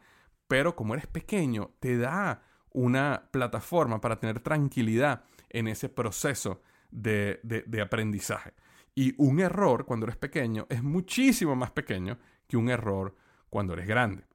Pero 0.47 0.75
como 0.75 0.93
eres 0.93 1.07
pequeño, 1.07 1.71
te 1.79 1.97
da 1.97 2.43
una 2.71 3.29
plataforma 3.31 3.99
para 3.99 4.19
tener 4.19 4.41
tranquilidad 4.41 5.23
en 5.49 5.69
ese 5.69 5.89
proceso 5.89 6.61
de, 6.91 7.39
de 7.41 7.81
aprendizaje. 7.81 8.53
Y 8.93 9.15
un 9.17 9.39
error 9.39 9.85
cuando 9.85 10.05
eres 10.05 10.17
pequeño 10.17 10.67
es 10.69 10.83
muchísimo 10.83 11.55
más 11.55 11.71
pequeño 11.71 12.19
que 12.49 12.57
un 12.57 12.69
error 12.69 13.15
cuando 13.49 13.73
eres 13.73 13.87
grande. 13.87 14.25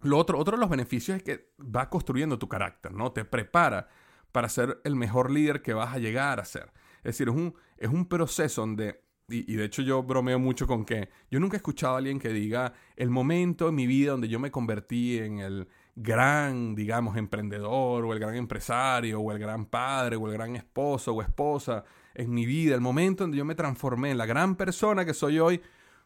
Lo 0.00 0.18
otro, 0.18 0.38
otro 0.38 0.56
de 0.56 0.60
los 0.60 0.70
beneficios 0.70 1.16
es 1.18 1.22
que 1.22 1.50
va 1.60 1.90
construyendo 1.90 2.38
tu 2.38 2.48
carácter, 2.48 2.92
¿no? 2.92 3.12
Te 3.12 3.24
prepara 3.24 3.88
para 4.32 4.48
ser 4.48 4.80
el 4.84 4.96
mejor 4.96 5.30
líder 5.30 5.60
que 5.60 5.74
vas 5.74 5.94
a 5.94 5.98
llegar 5.98 6.40
a 6.40 6.44
ser. 6.44 6.72
Es 6.98 7.18
decir, 7.18 7.28
es 7.28 7.34
un, 7.34 7.54
es 7.76 7.88
un 7.88 8.06
proceso 8.06 8.62
donde, 8.62 9.02
y, 9.28 9.54
de 9.54 9.64
hecho 9.64 9.82
yo 9.82 10.02
bromeo 10.02 10.38
mucho 10.38 10.66
con 10.66 10.84
que 10.84 11.08
yo 11.30 11.40
nunca 11.40 11.56
he 11.56 11.58
escuchado 11.58 11.94
a 11.94 11.98
alguien 11.98 12.18
que 12.18 12.28
diga 12.30 12.72
el 12.96 13.10
momento 13.10 13.68
en 13.68 13.74
mi 13.74 13.86
vida 13.86 14.12
donde 14.12 14.28
yo 14.28 14.38
me 14.38 14.50
convertí 14.50 15.18
en 15.18 15.38
el 15.40 15.68
gran, 15.96 16.74
digamos, 16.74 17.16
emprendedor 17.16 18.04
o 18.04 18.12
el 18.12 18.18
gran 18.18 18.34
empresario 18.34 19.20
o 19.20 19.32
el 19.32 19.38
gran 19.38 19.66
padre 19.66 20.16
o 20.16 20.26
el 20.26 20.34
gran 20.34 20.56
esposo 20.56 21.12
o 21.12 21.22
esposa 21.22 21.84
en 22.14 22.32
mi 22.32 22.46
vida, 22.46 22.74
el 22.74 22.80
momento 22.80 23.24
donde 23.24 23.38
yo 23.38 23.44
me 23.44 23.54
transformé 23.54 24.10
en 24.10 24.18
la 24.18 24.26
gran 24.26 24.56
persona 24.56 25.04
que 25.04 25.14
soy 25.14 25.38
hoy 25.38 25.60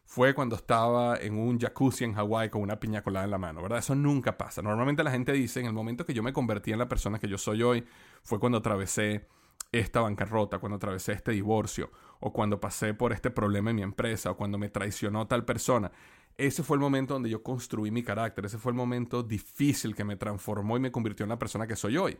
fue 0.09 0.33
cuando 0.33 0.55
estaba 0.55 1.17
en 1.17 1.37
un 1.37 1.59
jacuzzi 1.59 2.03
en 2.03 2.15
Hawái 2.15 2.49
con 2.49 2.63
una 2.63 2.79
piña 2.79 3.03
colada 3.03 3.25
en 3.25 3.29
la 3.29 3.37
mano, 3.37 3.61
¿verdad? 3.61 3.77
Eso 3.77 3.93
nunca 3.93 4.35
pasa. 4.39 4.59
Normalmente 4.63 5.03
la 5.03 5.11
gente 5.11 5.31
dice, 5.33 5.59
en 5.59 5.67
el 5.67 5.73
momento 5.73 6.03
que 6.03 6.15
yo 6.15 6.23
me 6.23 6.33
convertí 6.33 6.71
en 6.71 6.79
la 6.79 6.89
persona 6.89 7.19
que 7.19 7.27
yo 7.27 7.37
soy 7.37 7.61
hoy, 7.61 7.85
fue 8.23 8.39
cuando 8.39 8.57
atravesé 8.57 9.27
esta 9.71 10.01
bancarrota, 10.01 10.57
cuando 10.57 10.77
atravesé 10.77 11.11
este 11.11 11.31
divorcio, 11.33 11.91
o 12.21 12.33
cuando 12.33 12.59
pasé 12.59 12.95
por 12.95 13.13
este 13.13 13.29
problema 13.29 13.69
en 13.69 13.75
mi 13.75 13.81
empresa, 13.83 14.31
o 14.31 14.35
cuando 14.35 14.57
me 14.57 14.69
traicionó 14.69 15.27
tal 15.27 15.45
persona. 15.45 15.91
Ese 16.37 16.63
fue 16.63 16.77
el 16.77 16.81
momento 16.81 17.13
donde 17.13 17.29
yo 17.29 17.43
construí 17.43 17.91
mi 17.91 18.01
carácter, 18.01 18.47
ese 18.47 18.57
fue 18.57 18.71
el 18.71 18.77
momento 18.77 19.21
difícil 19.21 19.93
que 19.93 20.05
me 20.05 20.15
transformó 20.15 20.75
y 20.75 20.79
me 20.79 20.91
convirtió 20.91 21.23
en 21.23 21.29
la 21.29 21.37
persona 21.37 21.67
que 21.67 21.75
soy 21.75 21.97
hoy. 21.97 22.17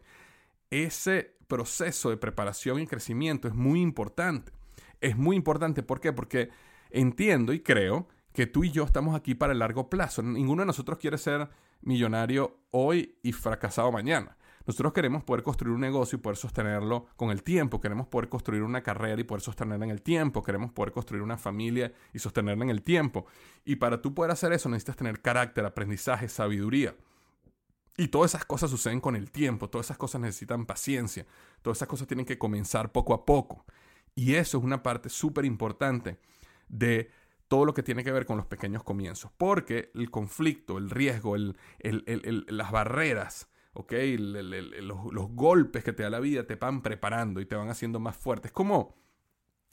Ese 0.70 1.38
proceso 1.48 2.12
de 2.12 2.18
preparación 2.18 2.82
y 2.82 2.86
crecimiento 2.86 3.48
es 3.48 3.56
muy 3.56 3.82
importante. 3.82 4.52
Es 5.02 5.18
muy 5.18 5.36
importante, 5.36 5.82
¿por 5.82 6.00
qué? 6.00 6.14
Porque 6.14 6.52
entiendo 6.90 7.54
y 7.54 7.62
creo 7.62 8.08
que 8.34 8.48
tú 8.48 8.64
y 8.64 8.72
yo 8.72 8.84
estamos 8.84 9.16
aquí 9.16 9.36
para 9.36 9.54
el 9.54 9.60
largo 9.60 9.90
plazo. 9.90 10.22
Ninguno 10.22 10.62
de 10.62 10.68
nosotros 10.68 10.98
quiere 11.00 11.18
ser 11.18 11.50
millonario 11.82 12.58
hoy 12.72 13.18
y 13.24 13.32
fracasado 13.32 13.92
mañana. 13.92 14.38
Nosotros 14.66 14.94
queremos 14.94 15.24
poder 15.24 15.42
construir 15.42 15.74
un 15.74 15.82
negocio 15.82 16.18
y 16.18 16.22
poder 16.22 16.38
sostenerlo 16.38 17.08
con 17.16 17.32
el 17.32 17.42
tiempo. 17.42 17.82
Queremos 17.82 18.08
poder 18.08 18.30
construir 18.30 18.62
una 18.62 18.84
carrera 18.84 19.20
y 19.20 19.24
poder 19.24 19.42
sostenerla 19.42 19.86
en 19.86 19.92
el 19.92 20.04
tiempo. 20.04 20.44
Queremos 20.44 20.72
poder 20.72 20.92
construir 20.92 21.24
una 21.24 21.38
familia 21.38 21.92
y 22.14 22.20
sostenerla 22.20 22.66
en 22.66 22.70
el 22.70 22.84
tiempo. 22.84 23.26
Y 23.66 23.78
para 23.78 24.00
tú 24.00 24.14
poder 24.14 24.32
hacer 24.32 24.54
eso 24.54 24.70
necesitas 24.70 24.98
tener 24.98 25.22
carácter, 25.22 25.66
aprendizaje, 25.66 26.30
sabiduría. 26.30 26.94
Y 27.98 28.10
todas 28.10 28.36
esas 28.36 28.46
cosas 28.46 28.70
suceden 28.70 29.02
con 29.02 29.16
el 29.16 29.32
tiempo. 29.32 29.70
Todas 29.70 29.88
esas 29.88 29.98
cosas 29.98 30.22
necesitan 30.22 30.68
paciencia. 30.68 31.26
Todas 31.64 31.80
esas 31.80 31.88
cosas 31.88 32.08
tienen 32.08 32.28
que 32.28 32.38
comenzar 32.38 32.92
poco 32.92 33.16
a 33.16 33.26
poco. 33.26 33.66
Y 34.14 34.36
eso 34.36 34.60
es 34.60 34.64
una 34.64 34.84
parte 34.84 35.10
súper 35.10 35.46
importante 35.46 36.20
de 36.70 37.12
todo 37.50 37.66
lo 37.66 37.74
que 37.74 37.84
tiene 37.84 38.04
que 38.04 38.12
ver 38.12 38.26
con 38.26 38.38
los 38.38 38.46
pequeños 38.46 38.84
comienzos. 38.84 39.32
Porque 39.38 39.92
el 39.96 40.10
conflicto, 40.10 40.78
el 40.78 40.90
riesgo, 40.90 41.36
las 41.36 42.72
barreras, 42.72 43.50
los, 43.74 45.30
golpes 45.32 45.84
que 45.84 45.92
te 45.92 46.04
da 46.04 46.10
la 46.10 46.20
vida 46.20 46.46
te 46.46 46.56
van 46.56 46.82
preparando 46.82 47.42
y 47.42 47.46
te 47.46 47.56
van 47.56 47.70
haciendo 47.70 48.00
más 48.00 48.16
fuerte. 48.16 48.48
Es 48.48 48.54
como, 48.54 48.96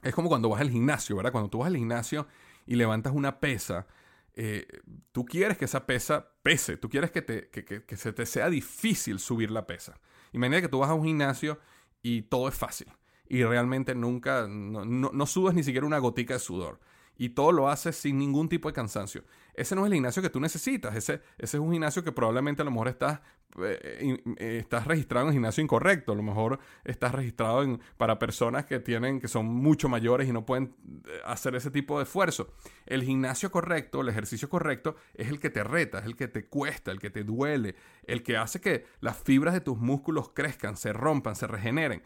es 0.03 0.15
como 0.15 0.29
cuando 0.29 0.49
vas 0.49 0.61
al 0.61 0.71
gimnasio, 0.71 1.17
¿verdad? 1.17 1.33
Cuando 1.33 1.51
tú 1.51 1.59
vas 1.59 1.69
al 1.69 1.77
gimnasio 1.77 2.27
y 2.65 2.77
levantas 2.77 3.13
una 3.13 3.41
pesa, 3.41 3.87
eh, 4.35 4.67
tú 5.13 5.25
quieres 5.27 5.59
que 5.59 5.67
esa 5.67 5.87
pesa 5.87 6.33
pese, 6.43 6.79
tú 6.79 6.89
quieres 6.89 7.11
que, 7.11 7.23
te, 7.23 7.51
que, 7.51 7.97
se 7.97 8.13
te 8.13 8.27
sea 8.27 8.49
difícil 8.49 9.19
subir 9.19 9.51
la 9.51 9.67
pesa. 9.67 10.01
Imagina 10.33 10.63
que 10.63 10.69
tú 10.69 10.79
vas 10.79 10.91
a 10.91 10.95
un 10.95 11.05
gimnasio 11.05 11.59
y 12.03 12.23
todo 12.23 12.49
es 12.49 12.55
fácil 12.55 12.89
y 13.29 13.43
realmente 13.45 13.95
nunca, 13.95 14.47
no, 14.49 14.85
no, 14.85 15.27
subes 15.27 15.55
ni 15.55 15.63
siquiera 15.63 15.87
una 15.87 15.99
gotica 15.99 16.35
de 16.35 16.41
sudor. 16.41 16.81
Y 17.19 17.31
todo 17.31 17.51
lo 17.51 17.69
haces 17.71 17.97
sin 17.97 18.19
ningún 18.19 18.49
tipo 18.49 18.69
de 18.69 18.75
cansancio. 18.75 19.25
Ese 19.55 19.75
no 19.75 19.83
es 19.83 19.87
el 19.87 19.95
gimnasio 19.95 20.23
que 20.23 20.29
tú 20.29 20.39
necesitas. 20.39 20.95
Ese, 20.95 21.23
ese 21.39 21.57
es 21.57 21.61
un 21.61 21.73
gimnasio 21.73 22.05
que 22.05 22.13
probablemente 22.13 22.61
a 22.61 22.65
lo 22.67 22.71
mejor 22.71 22.89
estás, 22.89 23.21
eh, 23.59 24.19
eh, 24.37 24.59
estás 24.61 24.87
registrado 24.87 25.25
en 25.25 25.29
el 25.29 25.33
gimnasio 25.33 25.65
incorrecto. 25.65 26.13
A 26.13 26.15
lo 26.15 26.23
mejor 26.23 26.59
estás 26.85 27.15
registrado 27.15 27.63
en, 27.63 27.81
para 27.97 28.19
personas 28.19 28.67
que, 28.67 28.81
tienen, 28.81 29.19
que 29.19 29.29
son 29.29 29.47
mucho 29.47 29.89
mayores 29.89 30.29
y 30.29 30.33
no 30.33 30.45
pueden 30.45 30.75
eh, 31.07 31.21
hacer 31.25 31.55
ese 31.55 31.71
tipo 31.71 31.97
de 31.97 32.05
esfuerzo. 32.05 32.53
El 32.85 33.03
gimnasio 33.03 33.51
correcto, 33.51 34.03
el 34.03 34.11
ejercicio 34.11 34.51
correcto, 34.51 34.97
es 35.15 35.29
el 35.29 35.41
que 35.41 35.49
te 35.49 35.65
reta, 35.65 36.01
es 36.01 36.05
el 36.05 36.17
que 36.17 36.29
te 36.29 36.45
cuesta, 36.49 36.91
el 36.91 37.01
que 37.01 37.09
te 37.09 37.25
duele, 37.25 37.77
el 38.05 38.23
que 38.23 38.37
hace 38.37 38.61
que 38.61 38.85
las 39.01 39.17
fibras 39.17 39.55
de 39.55 39.63
tus 39.63 39.79
músculos 39.79 40.33
crezcan, 40.35 40.77
se 40.77 40.93
rompan, 40.93 41.35
se 41.35 41.47
regeneren 41.47 42.03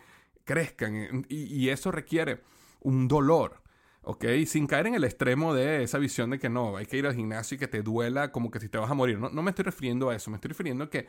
crezcan 0.50 1.26
y, 1.28 1.68
eso 1.68 1.92
requiere 1.92 2.42
un 2.80 3.06
dolor. 3.06 3.62
¿ok? 4.02 4.24
Sin 4.46 4.66
caer 4.66 4.88
en 4.88 4.96
el 4.96 5.04
extremo 5.04 5.54
de 5.54 5.84
esa 5.84 5.98
visión 5.98 6.30
de 6.30 6.40
que 6.40 6.48
no, 6.48 6.76
hay 6.76 6.86
que 6.86 6.96
ir 6.96 7.06
al 7.06 7.14
gimnasio 7.14 7.54
y 7.54 7.58
que 7.58 7.68
te 7.68 7.82
duela 7.82 8.32
como 8.32 8.50
que 8.50 8.58
si 8.58 8.68
te 8.68 8.76
vas 8.76 8.90
a 8.90 8.94
morir. 8.94 9.18
No, 9.18 9.30
no 9.30 9.42
me 9.42 9.50
estoy 9.50 9.64
refiriendo 9.64 10.10
a 10.10 10.16
eso, 10.16 10.28
me 10.28 10.38
estoy 10.38 10.48
refiriendo 10.48 10.84
a 10.84 10.90
que 10.90 11.06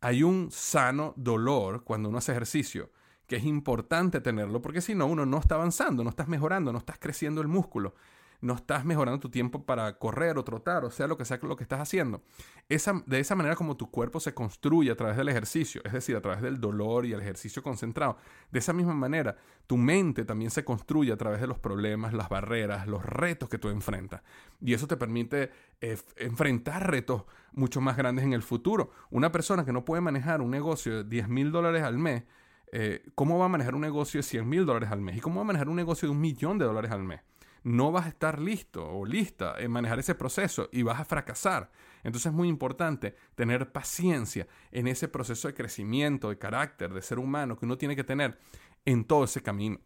hay 0.00 0.22
un 0.22 0.50
sano 0.50 1.12
dolor 1.16 1.84
cuando 1.84 2.08
uno 2.08 2.16
hace 2.16 2.32
ejercicio, 2.32 2.90
que 3.26 3.36
es 3.36 3.44
importante 3.44 4.22
tenerlo, 4.22 4.62
porque 4.62 4.80
si 4.80 4.94
no, 4.94 5.06
uno 5.06 5.26
no 5.26 5.38
está 5.38 5.56
avanzando, 5.56 6.02
no 6.02 6.08
estás 6.08 6.28
mejorando, 6.28 6.72
no 6.72 6.78
estás 6.78 6.98
creciendo 6.98 7.42
el 7.42 7.48
músculo. 7.48 7.94
No 8.40 8.54
estás 8.54 8.84
mejorando 8.84 9.20
tu 9.20 9.30
tiempo 9.30 9.64
para 9.64 9.98
correr 9.98 10.38
o 10.38 10.44
trotar, 10.44 10.84
o 10.84 10.90
sea, 10.90 11.06
lo 11.06 11.16
que 11.16 11.24
sea 11.24 11.38
lo 11.42 11.56
que 11.56 11.64
estás 11.64 11.80
haciendo. 11.80 12.22
Esa, 12.68 13.02
de 13.06 13.20
esa 13.20 13.34
manera 13.34 13.56
como 13.56 13.76
tu 13.76 13.90
cuerpo 13.90 14.20
se 14.20 14.34
construye 14.34 14.90
a 14.90 14.96
través 14.96 15.16
del 15.16 15.28
ejercicio, 15.28 15.80
es 15.84 15.92
decir, 15.92 16.16
a 16.16 16.20
través 16.20 16.42
del 16.42 16.60
dolor 16.60 17.06
y 17.06 17.12
el 17.12 17.20
ejercicio 17.20 17.62
concentrado, 17.62 18.16
de 18.50 18.58
esa 18.58 18.72
misma 18.72 18.94
manera 18.94 19.36
tu 19.66 19.76
mente 19.76 20.24
también 20.24 20.50
se 20.50 20.64
construye 20.64 21.12
a 21.12 21.16
través 21.16 21.40
de 21.40 21.46
los 21.46 21.58
problemas, 21.58 22.14
las 22.14 22.28
barreras, 22.28 22.86
los 22.86 23.04
retos 23.04 23.48
que 23.48 23.58
tú 23.58 23.68
enfrentas. 23.68 24.22
Y 24.60 24.72
eso 24.72 24.86
te 24.86 24.96
permite 24.96 25.50
eh, 25.80 25.98
enfrentar 26.16 26.90
retos 26.90 27.24
mucho 27.52 27.80
más 27.80 27.96
grandes 27.96 28.24
en 28.24 28.32
el 28.32 28.42
futuro. 28.42 28.90
Una 29.10 29.32
persona 29.32 29.64
que 29.64 29.72
no 29.72 29.84
puede 29.84 30.00
manejar 30.00 30.40
un 30.40 30.50
negocio 30.50 30.98
de 30.98 31.04
10 31.04 31.28
mil 31.28 31.52
dólares 31.52 31.82
al 31.82 31.98
mes, 31.98 32.24
eh, 32.72 33.02
¿cómo 33.14 33.38
va 33.38 33.46
a 33.46 33.48
manejar 33.48 33.74
un 33.74 33.80
negocio 33.80 34.18
de 34.18 34.22
100 34.22 34.48
mil 34.48 34.64
dólares 34.64 34.90
al 34.90 35.00
mes? 35.00 35.16
¿Y 35.16 35.20
cómo 35.20 35.36
va 35.36 35.42
a 35.42 35.46
manejar 35.46 35.68
un 35.68 35.76
negocio 35.76 36.08
de 36.08 36.12
un 36.12 36.20
millón 36.20 36.58
de 36.58 36.64
dólares 36.64 36.90
al 36.90 37.02
mes? 37.02 37.20
No 37.62 37.92
vas 37.92 38.06
a 38.06 38.10
estar 38.10 38.40
listo 38.40 38.86
o 38.86 39.04
lista 39.04 39.54
en 39.58 39.70
manejar 39.70 39.98
ese 39.98 40.14
proceso 40.14 40.68
y 40.72 40.82
vas 40.82 41.00
a 41.00 41.04
fracasar. 41.04 41.70
Entonces 42.02 42.26
es 42.26 42.32
muy 42.32 42.48
importante 42.48 43.16
tener 43.34 43.72
paciencia 43.72 44.46
en 44.70 44.86
ese 44.86 45.08
proceso 45.08 45.48
de 45.48 45.54
crecimiento, 45.54 46.30
de 46.30 46.38
carácter, 46.38 46.92
de 46.92 47.02
ser 47.02 47.18
humano 47.18 47.56
que 47.56 47.66
uno 47.66 47.78
tiene 47.78 47.96
que 47.96 48.04
tener 48.04 48.38
en 48.84 49.04
todo 49.04 49.24
ese 49.24 49.42
camino. 49.42 49.80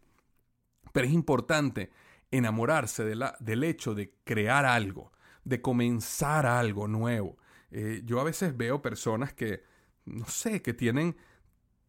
Pero 0.91 1.07
es 1.07 1.13
importante 1.13 1.91
enamorarse 2.31 3.03
de 3.03 3.15
la, 3.15 3.35
del 3.39 3.63
hecho 3.63 3.93
de 3.93 4.15
crear 4.23 4.65
algo, 4.65 5.11
de 5.43 5.61
comenzar 5.61 6.45
algo 6.45 6.87
nuevo. 6.87 7.37
Eh, 7.71 8.01
yo 8.05 8.19
a 8.19 8.23
veces 8.23 8.55
veo 8.55 8.81
personas 8.81 9.33
que, 9.33 9.63
no 10.05 10.25
sé, 10.25 10.61
que 10.61 10.73
tienen 10.73 11.15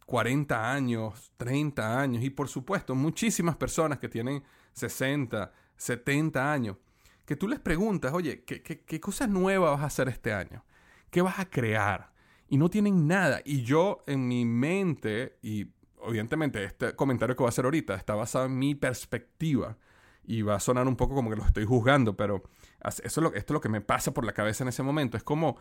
40 0.06 0.72
años, 0.72 1.32
30 1.36 2.00
años 2.00 2.22
y 2.22 2.30
por 2.30 2.48
supuesto 2.48 2.94
muchísimas 2.94 3.56
personas 3.56 3.98
que 3.98 4.08
tienen 4.08 4.42
60, 4.72 5.52
70 5.76 6.52
años, 6.52 6.76
que 7.24 7.36
tú 7.36 7.48
les 7.48 7.60
preguntas, 7.60 8.12
oye, 8.12 8.44
¿qué, 8.44 8.62
qué, 8.62 8.80
qué 8.80 9.00
cosas 9.00 9.28
nuevas 9.28 9.72
vas 9.72 9.82
a 9.82 9.86
hacer 9.86 10.08
este 10.08 10.32
año? 10.32 10.64
¿Qué 11.10 11.22
vas 11.22 11.38
a 11.38 11.48
crear? 11.48 12.12
Y 12.48 12.58
no 12.58 12.68
tienen 12.68 13.06
nada. 13.06 13.40
Y 13.44 13.62
yo 13.62 14.02
en 14.06 14.28
mi 14.28 14.44
mente, 14.44 15.38
y 15.42 15.68
evidentemente 16.06 16.64
este 16.64 16.94
comentario 16.94 17.34
que 17.34 17.42
voy 17.42 17.48
a 17.48 17.50
hacer 17.50 17.64
ahorita 17.64 17.94
está 17.94 18.14
basado 18.14 18.46
en 18.46 18.58
mi 18.58 18.74
perspectiva 18.74 19.78
y 20.26 20.42
va 20.42 20.56
a 20.56 20.60
sonar 20.60 20.86
un 20.86 20.96
poco 20.96 21.14
como 21.14 21.30
que 21.30 21.36
lo 21.36 21.44
estoy 21.44 21.64
juzgando, 21.64 22.16
pero 22.16 22.42
eso 22.82 23.02
es 23.02 23.06
esto 23.06 23.32
es 23.34 23.50
lo 23.50 23.60
que 23.60 23.68
me 23.68 23.80
pasa 23.80 24.12
por 24.12 24.24
la 24.24 24.32
cabeza 24.32 24.64
en 24.64 24.68
ese 24.68 24.82
momento. 24.82 25.16
Es 25.16 25.22
como, 25.22 25.56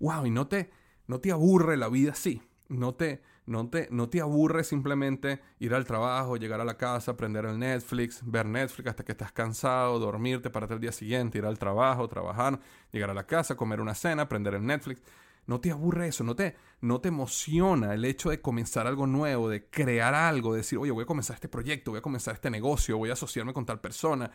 wow, 0.00 0.26
y 0.26 0.30
no 0.30 0.46
te, 0.48 0.70
no 1.06 1.20
te 1.20 1.32
aburre 1.32 1.76
la 1.76 1.88
vida 1.88 2.12
así. 2.12 2.42
No 2.68 2.94
te, 2.94 3.22
no 3.46 3.68
te, 3.68 3.88
no 3.90 4.08
te 4.08 4.20
aburre 4.20 4.64
simplemente 4.64 5.40
ir 5.60 5.74
al 5.74 5.84
trabajo, 5.84 6.36
llegar 6.36 6.60
a 6.60 6.64
la 6.64 6.76
casa, 6.76 7.16
prender 7.16 7.44
el 7.44 7.58
Netflix, 7.58 8.20
ver 8.24 8.46
Netflix 8.46 8.88
hasta 8.88 9.04
que 9.04 9.12
estás 9.12 9.32
cansado, 9.32 9.98
dormirte, 9.98 10.50
pararte 10.50 10.74
el 10.74 10.80
día 10.80 10.92
siguiente, 10.92 11.38
ir 11.38 11.46
al 11.46 11.58
trabajo, 11.58 12.08
trabajar, 12.08 12.58
llegar 12.90 13.10
a 13.10 13.14
la 13.14 13.26
casa, 13.26 13.56
comer 13.56 13.80
una 13.80 13.94
cena, 13.94 14.28
prender 14.28 14.54
el 14.54 14.66
Netflix. 14.66 15.00
No 15.46 15.60
te 15.60 15.70
aburre 15.70 16.08
eso, 16.08 16.24
no 16.24 16.34
te, 16.34 16.56
no 16.80 17.00
te 17.00 17.08
emociona 17.08 17.94
el 17.94 18.04
hecho 18.04 18.30
de 18.30 18.40
comenzar 18.40 18.88
algo 18.88 19.06
nuevo, 19.06 19.48
de 19.48 19.66
crear 19.66 20.12
algo, 20.12 20.52
de 20.52 20.58
decir, 20.58 20.78
oye, 20.78 20.90
voy 20.90 21.04
a 21.04 21.06
comenzar 21.06 21.34
este 21.34 21.48
proyecto, 21.48 21.92
voy 21.92 21.98
a 21.98 22.02
comenzar 22.02 22.34
este 22.34 22.50
negocio, 22.50 22.98
voy 22.98 23.10
a 23.10 23.12
asociarme 23.12 23.52
con 23.52 23.64
tal 23.64 23.80
persona, 23.80 24.28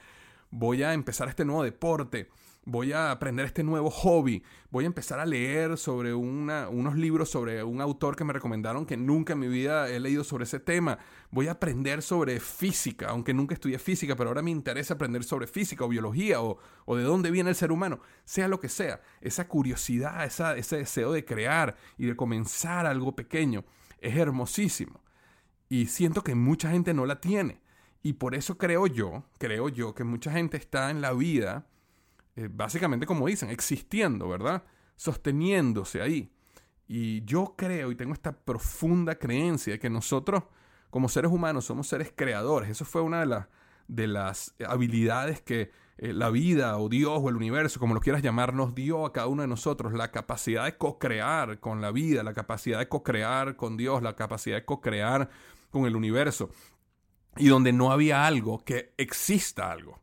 voy 0.52 0.84
a 0.84 0.94
empezar 0.94 1.28
este 1.28 1.44
nuevo 1.44 1.64
deporte, 1.64 2.30
voy 2.64 2.94
a 2.94 3.12
aprender 3.12 3.46
este 3.46 3.64
nuevo 3.64 3.90
hobby, 3.90 4.44
voy 4.70 4.84
a 4.84 4.88
empezar 4.88 5.20
a 5.20 5.26
leer 5.26 5.78
sobre 5.78 6.14
unos 6.14 6.96
libros 6.96 7.30
sobre 7.30 7.64
un 7.64 7.82
autor 7.82 8.16
que 8.16 8.24
me 8.24 8.34
recomendaron 8.34 8.86
que 8.86 8.98
nunca 8.98 9.34
en 9.34 9.40
mi 9.40 9.48
vida 9.48 9.90
he 9.90 10.00
leído 10.00 10.24
sobre 10.24 10.44
ese 10.44 10.60
tema, 10.60 11.00
voy 11.32 11.48
a 11.48 11.54
aprender 11.54 12.04
sobre 12.04 12.40
física, 12.40 13.10
aunque 13.10 13.34
nunca 13.34 13.56
estudié 13.56 13.80
física, 13.80 14.16
pero 14.16 14.30
ahora 14.30 14.44
me 14.44 14.52
interesa 14.52 14.94
aprender 14.94 15.24
sobre 15.24 15.48
física 15.48 15.86
o 15.86 15.90
biología 15.90 16.42
o, 16.42 16.60
de 16.88 17.04
dónde 17.04 17.32
viene 17.32 17.50
el 17.50 17.56
ser 17.56 17.72
humano, 17.72 18.00
sea 18.26 18.48
lo 18.48 18.60
que 18.60 18.70
sea, 18.70 19.02
esa 19.22 19.48
curiosidad, 19.48 20.24
ese 20.26 20.78
deseo 20.78 21.12
de 21.12 21.26
crear 21.26 21.76
y 21.98 22.06
de 22.06 22.16
comenzar 22.16 22.86
algo 22.86 23.16
pequeño 23.16 23.66
es 24.00 24.16
hermosísimo. 24.18 25.02
Y 25.70 25.86
siento 25.86 26.24
que 26.24 26.36
mucha 26.36 26.70
gente 26.70 26.94
no 26.94 27.06
la 27.06 27.22
tiene. 27.22 27.62
Y 28.04 28.14
por 28.14 28.36
eso 28.36 28.58
creo 28.58 28.88
yo, 28.88 29.24
creo 29.38 29.70
yo 29.70 29.94
que 29.94 30.04
mucha 30.04 30.32
gente 30.32 30.58
está 30.58 30.90
en 30.90 31.02
la 31.02 31.14
vida 31.14 31.68
eh, 32.36 32.48
básicamente 32.52 33.06
como 33.06 33.28
dicen, 33.28 33.50
existiendo, 33.50 34.28
¿verdad? 34.30 34.64
Sosteniéndose 34.96 36.02
ahí. 36.02 36.32
Y 36.88 37.24
yo 37.24 37.56
creo 37.58 37.92
y 37.92 37.96
tengo 37.96 38.14
esta 38.14 38.34
profunda 38.34 39.16
creencia 39.16 39.74
de 39.74 39.80
que 39.80 39.90
nosotros, 39.90 40.44
como 40.90 41.08
seres 41.10 41.32
humanos, 41.32 41.66
somos 41.66 41.88
seres 41.88 42.12
creadores. 42.16 42.70
Eso 42.70 42.86
fue 42.86 43.02
una 43.02 43.22
de, 43.22 43.26
las 43.28 43.48
de 43.88 44.08
las 44.08 44.56
habilidades 44.68 45.42
que 45.42 45.72
eh, 45.98 46.14
la 46.14 46.30
vida 46.30 46.78
o 46.80 46.90
Dios 46.90 47.20
o 47.22 47.30
el 47.30 47.36
universo, 47.36 47.80
como 47.80 47.94
lo 47.94 48.02
quieras 48.02 48.24
llamar, 48.24 48.54
nos 48.54 48.74
dio 48.74 49.06
a 49.06 49.14
cada 49.14 49.28
uno 49.28 49.44
de 49.44 49.48
nosotros. 49.48 49.94
La 49.94 50.12
capacidad 50.12 50.66
de 50.66 50.78
co-crear 50.78 51.60
con 51.60 51.80
la 51.80 51.92
vida, 51.92 52.24
la 52.24 52.34
capacidad 52.34 52.80
de 52.80 52.90
co-crear 52.90 53.56
con 53.56 53.78
Dios, 53.78 54.02
la 54.02 54.16
capacidad 54.16 54.58
de 54.58 54.66
co-crear 54.66 55.30
con 55.70 55.86
el 55.86 55.96
universo. 55.96 56.50
Y 57.38 57.48
donde 57.48 57.72
no 57.72 57.92
había 57.92 58.26
algo, 58.26 58.66
que 58.66 58.94
exista 58.98 59.72
algo. 59.72 60.02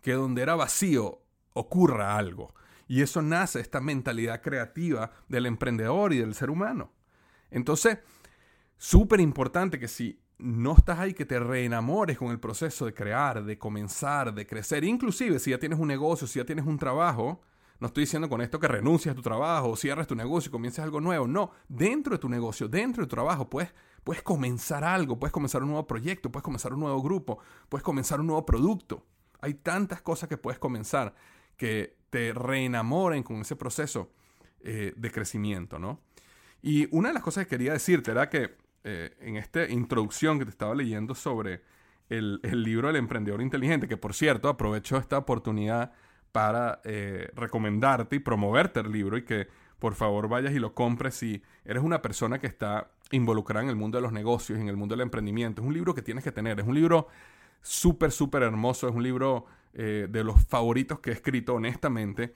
Que 0.00 0.12
donde 0.12 0.42
era 0.42 0.54
vacío, 0.54 1.23
ocurra 1.54 2.16
algo. 2.16 2.54
Y 2.86 3.00
eso 3.02 3.22
nace 3.22 3.60
esta 3.60 3.80
mentalidad 3.80 4.42
creativa 4.42 5.10
del 5.28 5.46
emprendedor 5.46 6.12
y 6.12 6.18
del 6.18 6.34
ser 6.34 6.50
humano. 6.50 6.92
Entonces, 7.50 7.98
súper 8.76 9.20
importante 9.20 9.78
que 9.78 9.88
si 9.88 10.20
no 10.38 10.74
estás 10.76 10.98
ahí, 10.98 11.14
que 11.14 11.24
te 11.24 11.38
reenamores 11.38 12.18
con 12.18 12.30
el 12.30 12.40
proceso 12.40 12.84
de 12.84 12.94
crear, 12.94 13.44
de 13.44 13.58
comenzar, 13.58 14.34
de 14.34 14.46
crecer. 14.46 14.84
Inclusive 14.84 15.38
si 15.38 15.50
ya 15.50 15.58
tienes 15.58 15.78
un 15.78 15.88
negocio, 15.88 16.26
si 16.26 16.38
ya 16.38 16.44
tienes 16.44 16.66
un 16.66 16.78
trabajo, 16.78 17.40
no 17.80 17.86
estoy 17.86 18.02
diciendo 18.02 18.28
con 18.28 18.40
esto 18.40 18.58
que 18.58 18.68
renuncies 18.68 19.12
a 19.12 19.16
tu 19.16 19.22
trabajo 19.22 19.76
cierres 19.76 20.06
tu 20.06 20.14
negocio 20.14 20.48
y 20.48 20.52
comiences 20.52 20.84
algo 20.84 21.00
nuevo. 21.00 21.26
No, 21.26 21.50
dentro 21.68 22.14
de 22.14 22.18
tu 22.18 22.28
negocio, 22.28 22.68
dentro 22.68 23.02
de 23.02 23.08
tu 23.08 23.14
trabajo, 23.14 23.48
puedes, 23.48 23.72
puedes 24.02 24.22
comenzar 24.22 24.84
algo, 24.84 25.18
puedes 25.18 25.32
comenzar 25.32 25.62
un 25.62 25.68
nuevo 25.68 25.86
proyecto, 25.86 26.30
puedes 26.30 26.44
comenzar 26.44 26.72
un 26.72 26.80
nuevo 26.80 27.02
grupo, 27.02 27.38
puedes 27.68 27.82
comenzar 27.82 28.20
un 28.20 28.26
nuevo 28.26 28.44
producto. 28.44 29.06
Hay 29.40 29.54
tantas 29.54 30.02
cosas 30.02 30.28
que 30.28 30.36
puedes 30.36 30.58
comenzar 30.58 31.14
que 31.56 31.96
te 32.10 32.32
reenamoren 32.32 33.22
con 33.22 33.40
ese 33.40 33.56
proceso 33.56 34.12
eh, 34.60 34.92
de 34.96 35.10
crecimiento, 35.10 35.78
¿no? 35.78 36.00
Y 36.62 36.88
una 36.96 37.08
de 37.08 37.14
las 37.14 37.22
cosas 37.22 37.44
que 37.44 37.50
quería 37.50 37.72
decirte 37.72 38.10
era 38.10 38.30
que 38.30 38.56
eh, 38.84 39.14
en 39.20 39.36
esta 39.36 39.68
introducción 39.68 40.38
que 40.38 40.44
te 40.44 40.50
estaba 40.50 40.74
leyendo 40.74 41.14
sobre 41.14 41.62
el, 42.08 42.40
libro 42.42 42.90
El 42.90 42.96
Emprendedor 42.96 43.42
Inteligente, 43.42 43.88
que 43.88 43.96
por 43.96 44.14
cierto 44.14 44.48
aprovecho 44.48 44.96
esta 44.96 45.18
oportunidad 45.18 45.92
para 46.32 46.80
eh, 46.84 47.30
recomendarte 47.34 48.16
y 48.16 48.18
promoverte 48.18 48.80
el 48.80 48.92
libro 48.92 49.16
y 49.16 49.24
que 49.24 49.48
por 49.78 49.94
favor 49.94 50.28
vayas 50.28 50.52
y 50.54 50.58
lo 50.58 50.74
compres 50.74 51.14
si 51.14 51.42
eres 51.64 51.82
una 51.82 52.00
persona 52.00 52.38
que 52.38 52.46
está 52.46 52.90
involucrada 53.10 53.64
en 53.64 53.70
el 53.70 53.76
mundo 53.76 53.98
de 53.98 54.02
los 54.02 54.12
negocios, 54.12 54.58
en 54.58 54.68
el 54.68 54.76
mundo 54.76 54.94
del 54.94 55.02
emprendimiento. 55.02 55.62
Es 55.62 55.68
un 55.68 55.74
libro 55.74 55.94
que 55.94 56.02
tienes 56.02 56.24
que 56.24 56.32
tener, 56.32 56.60
es 56.60 56.66
un 56.66 56.74
libro 56.74 57.08
súper, 57.60 58.12
súper 58.12 58.42
hermoso, 58.42 58.88
es 58.88 58.94
un 58.94 59.02
libro 59.02 59.46
eh, 59.74 60.06
de 60.08 60.24
los 60.24 60.40
favoritos 60.46 61.00
que 61.00 61.10
he 61.10 61.12
escrito, 61.12 61.54
honestamente. 61.54 62.34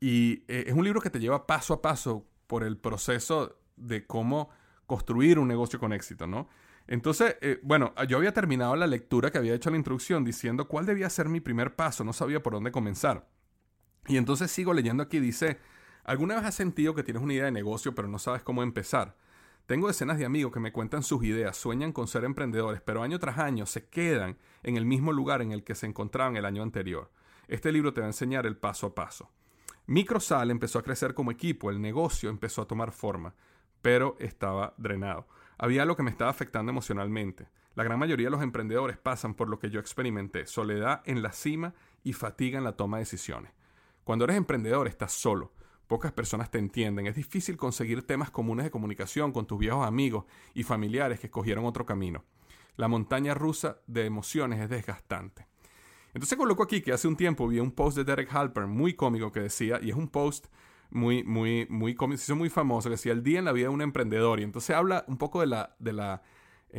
Y 0.00 0.44
eh, 0.48 0.64
es 0.66 0.74
un 0.74 0.84
libro 0.84 1.00
que 1.00 1.10
te 1.10 1.20
lleva 1.20 1.46
paso 1.46 1.74
a 1.74 1.82
paso 1.82 2.26
por 2.46 2.64
el 2.64 2.76
proceso 2.76 3.58
de 3.76 4.06
cómo 4.06 4.50
construir 4.86 5.38
un 5.38 5.46
negocio 5.46 5.78
con 5.78 5.92
éxito, 5.92 6.26
¿no? 6.26 6.48
Entonces, 6.88 7.36
eh, 7.42 7.60
bueno, 7.62 7.94
yo 8.08 8.16
había 8.16 8.34
terminado 8.34 8.74
la 8.74 8.88
lectura 8.88 9.30
que 9.30 9.38
había 9.38 9.54
hecho 9.54 9.70
la 9.70 9.76
introducción 9.76 10.24
diciendo 10.24 10.66
cuál 10.66 10.86
debía 10.86 11.08
ser 11.08 11.28
mi 11.28 11.40
primer 11.40 11.76
paso, 11.76 12.02
no 12.02 12.12
sabía 12.12 12.42
por 12.42 12.54
dónde 12.54 12.72
comenzar. 12.72 13.28
Y 14.08 14.16
entonces 14.16 14.50
sigo 14.50 14.74
leyendo 14.74 15.04
aquí, 15.04 15.20
dice, 15.20 15.58
¿alguna 16.02 16.34
vez 16.34 16.44
has 16.44 16.56
sentido 16.56 16.96
que 16.96 17.04
tienes 17.04 17.22
una 17.22 17.34
idea 17.34 17.44
de 17.44 17.52
negocio 17.52 17.94
pero 17.94 18.08
no 18.08 18.18
sabes 18.18 18.42
cómo 18.42 18.64
empezar? 18.64 19.16
Tengo 19.66 19.86
decenas 19.86 20.18
de 20.18 20.24
amigos 20.24 20.52
que 20.52 20.60
me 20.60 20.72
cuentan 20.72 21.02
sus 21.02 21.22
ideas, 21.24 21.56
sueñan 21.56 21.92
con 21.92 22.08
ser 22.08 22.24
emprendedores, 22.24 22.80
pero 22.80 23.02
año 23.02 23.18
tras 23.18 23.38
año 23.38 23.66
se 23.66 23.88
quedan 23.88 24.36
en 24.62 24.76
el 24.76 24.84
mismo 24.84 25.12
lugar 25.12 25.42
en 25.42 25.52
el 25.52 25.62
que 25.62 25.74
se 25.74 25.86
encontraban 25.86 26.36
el 26.36 26.44
año 26.44 26.62
anterior. 26.62 27.10
Este 27.46 27.72
libro 27.72 27.92
te 27.92 28.00
va 28.00 28.06
a 28.06 28.10
enseñar 28.10 28.46
el 28.46 28.56
paso 28.56 28.88
a 28.88 28.94
paso. 28.94 29.30
Microsal 29.86 30.50
empezó 30.50 30.78
a 30.78 30.82
crecer 30.82 31.14
como 31.14 31.30
equipo, 31.30 31.70
el 31.70 31.80
negocio 31.80 32.30
empezó 32.30 32.62
a 32.62 32.68
tomar 32.68 32.92
forma, 32.92 33.34
pero 33.82 34.16
estaba 34.20 34.74
drenado. 34.76 35.26
Había 35.58 35.82
algo 35.82 35.96
que 35.96 36.02
me 36.02 36.10
estaba 36.10 36.30
afectando 36.30 36.70
emocionalmente. 36.70 37.48
La 37.74 37.84
gran 37.84 37.98
mayoría 37.98 38.26
de 38.26 38.30
los 38.30 38.42
emprendedores 38.42 38.98
pasan 38.98 39.34
por 39.34 39.48
lo 39.48 39.58
que 39.58 39.70
yo 39.70 39.80
experimenté, 39.80 40.46
soledad 40.46 41.02
en 41.06 41.22
la 41.22 41.32
cima 41.32 41.74
y 42.02 42.12
fatiga 42.12 42.58
en 42.58 42.64
la 42.64 42.76
toma 42.76 42.98
de 42.98 43.02
decisiones. 43.02 43.52
Cuando 44.04 44.24
eres 44.24 44.36
emprendedor 44.36 44.88
estás 44.88 45.12
solo, 45.12 45.52
Pocas 45.90 46.12
personas 46.12 46.52
te 46.52 46.58
entienden. 46.58 47.08
Es 47.08 47.16
difícil 47.16 47.56
conseguir 47.56 48.04
temas 48.04 48.30
comunes 48.30 48.62
de 48.62 48.70
comunicación 48.70 49.32
con 49.32 49.48
tus 49.48 49.58
viejos 49.58 49.84
amigos 49.84 50.24
y 50.54 50.62
familiares 50.62 51.18
que 51.18 51.26
escogieron 51.26 51.64
otro 51.64 51.84
camino. 51.84 52.22
La 52.76 52.86
montaña 52.86 53.34
rusa 53.34 53.78
de 53.88 54.06
emociones 54.06 54.60
es 54.60 54.70
desgastante. 54.70 55.48
Entonces 56.14 56.38
coloco 56.38 56.62
aquí 56.62 56.80
que 56.80 56.92
hace 56.92 57.08
un 57.08 57.16
tiempo 57.16 57.48
vi 57.48 57.58
un 57.58 57.72
post 57.72 57.96
de 57.96 58.04
Derek 58.04 58.32
Halper 58.32 58.68
muy 58.68 58.94
cómico 58.94 59.32
que 59.32 59.40
decía, 59.40 59.80
y 59.82 59.90
es 59.90 59.96
un 59.96 60.06
post 60.06 60.46
muy, 60.90 61.24
muy, 61.24 61.66
muy 61.68 61.96
cómico, 61.96 62.36
muy 62.36 62.50
famoso, 62.50 62.88
que 62.88 62.94
decía 62.94 63.10
el 63.10 63.24
día 63.24 63.40
en 63.40 63.46
la 63.46 63.52
vida 63.52 63.64
de 63.64 63.74
un 63.74 63.82
emprendedor. 63.82 64.38
Y 64.38 64.44
entonces 64.44 64.76
habla 64.76 65.04
un 65.08 65.16
poco 65.16 65.40
de 65.40 65.48
la, 65.48 65.74
de 65.80 65.92
la 65.92 66.22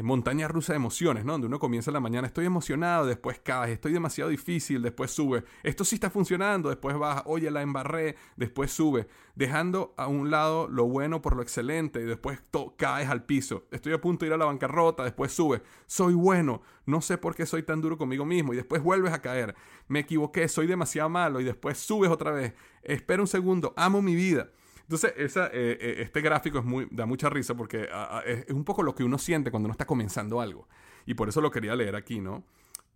montaña 0.02 0.48
rusa 0.48 0.74
de 0.74 0.78
emociones, 0.78 1.26
¿no? 1.26 1.34
Donde 1.34 1.48
uno 1.48 1.60
comienza 1.60 1.92
la 1.92 2.00
mañana, 2.00 2.28
estoy 2.28 2.46
emocionado, 2.46 3.06
después 3.06 3.40
caes, 3.40 3.74
estoy 3.74 3.92
demasiado 3.92 4.30
difícil, 4.30 4.82
después 4.82 5.12
sube, 5.12 5.44
esto 5.64 5.84
sí 5.84 5.96
está 5.96 6.10
funcionando, 6.10 6.70
después 6.70 6.98
baja, 6.98 7.24
oye, 7.26 7.52
la 7.52 7.62
embarré, 7.62 8.16
después 8.38 8.72
sube, 8.72 9.08
dejando 9.36 9.94
a 9.98 10.08
un 10.08 10.32
lado 10.32 10.68
lo 10.68 10.86
bueno 10.86 11.22
por 11.22 11.36
lo 11.36 11.42
excelente, 11.42 12.02
y 12.02 12.06
después 12.06 12.42
caes 12.78 13.10
al 13.10 13.26
piso, 13.26 13.66
estoy 13.72 13.94
a 13.94 14.02
punto 14.02 14.24
de 14.24 14.28
ir 14.28 14.34
a 14.34 14.38
la 14.38 14.46
bancarrota, 14.46 15.04
después 15.04 15.32
sube, 15.32 15.62
soy 15.88 16.14
bueno, 16.14 16.62
no 16.86 17.02
sé 17.02 17.18
por 17.18 17.36
qué 17.36 17.46
soy 17.46 17.64
tan 17.64 17.82
duro 17.82 17.98
conmigo 17.98 18.26
mismo, 18.26 18.54
y 18.54 18.58
después 18.58 18.82
vuelves 18.82 19.14
a 19.14 19.22
caer, 19.22 19.56
me 19.88 20.00
equivoqué, 20.00 20.48
soy 20.48 20.68
demasiado 20.68 21.10
malo, 21.10 21.42
y 21.42 21.44
después 21.44 21.78
subes 21.78 22.10
otra 22.10 22.32
vez, 22.32 22.54
espera 22.84 23.22
un 23.22 23.28
segundo, 23.28 23.74
amo 23.76 24.02
mi 24.02 24.16
vida. 24.16 24.50
Entonces, 24.82 25.14
esa, 25.18 25.48
eh, 25.48 25.78
eh, 25.80 25.96
este 26.00 26.22
gráfico 26.22 26.60
es 26.60 26.66
muy, 26.66 26.88
da 26.92 27.06
mucha 27.06 27.30
risa 27.30 27.56
porque 27.56 27.88
es, 28.26 28.50
un 28.50 28.64
poco 28.64 28.84
lo 28.84 28.96
que 28.96 29.04
uno 29.04 29.18
siente 29.18 29.52
cuando 29.52 29.68
uno 29.68 29.74
está 29.74 29.86
comenzando 29.86 30.42
algo. 30.42 30.68
Y 31.06 31.14
por 31.14 31.30
eso 31.30 31.42
lo 31.42 31.52
quería 31.52 31.76
leer 31.76 31.96
aquí, 31.96 32.20
¿no? 32.20 32.44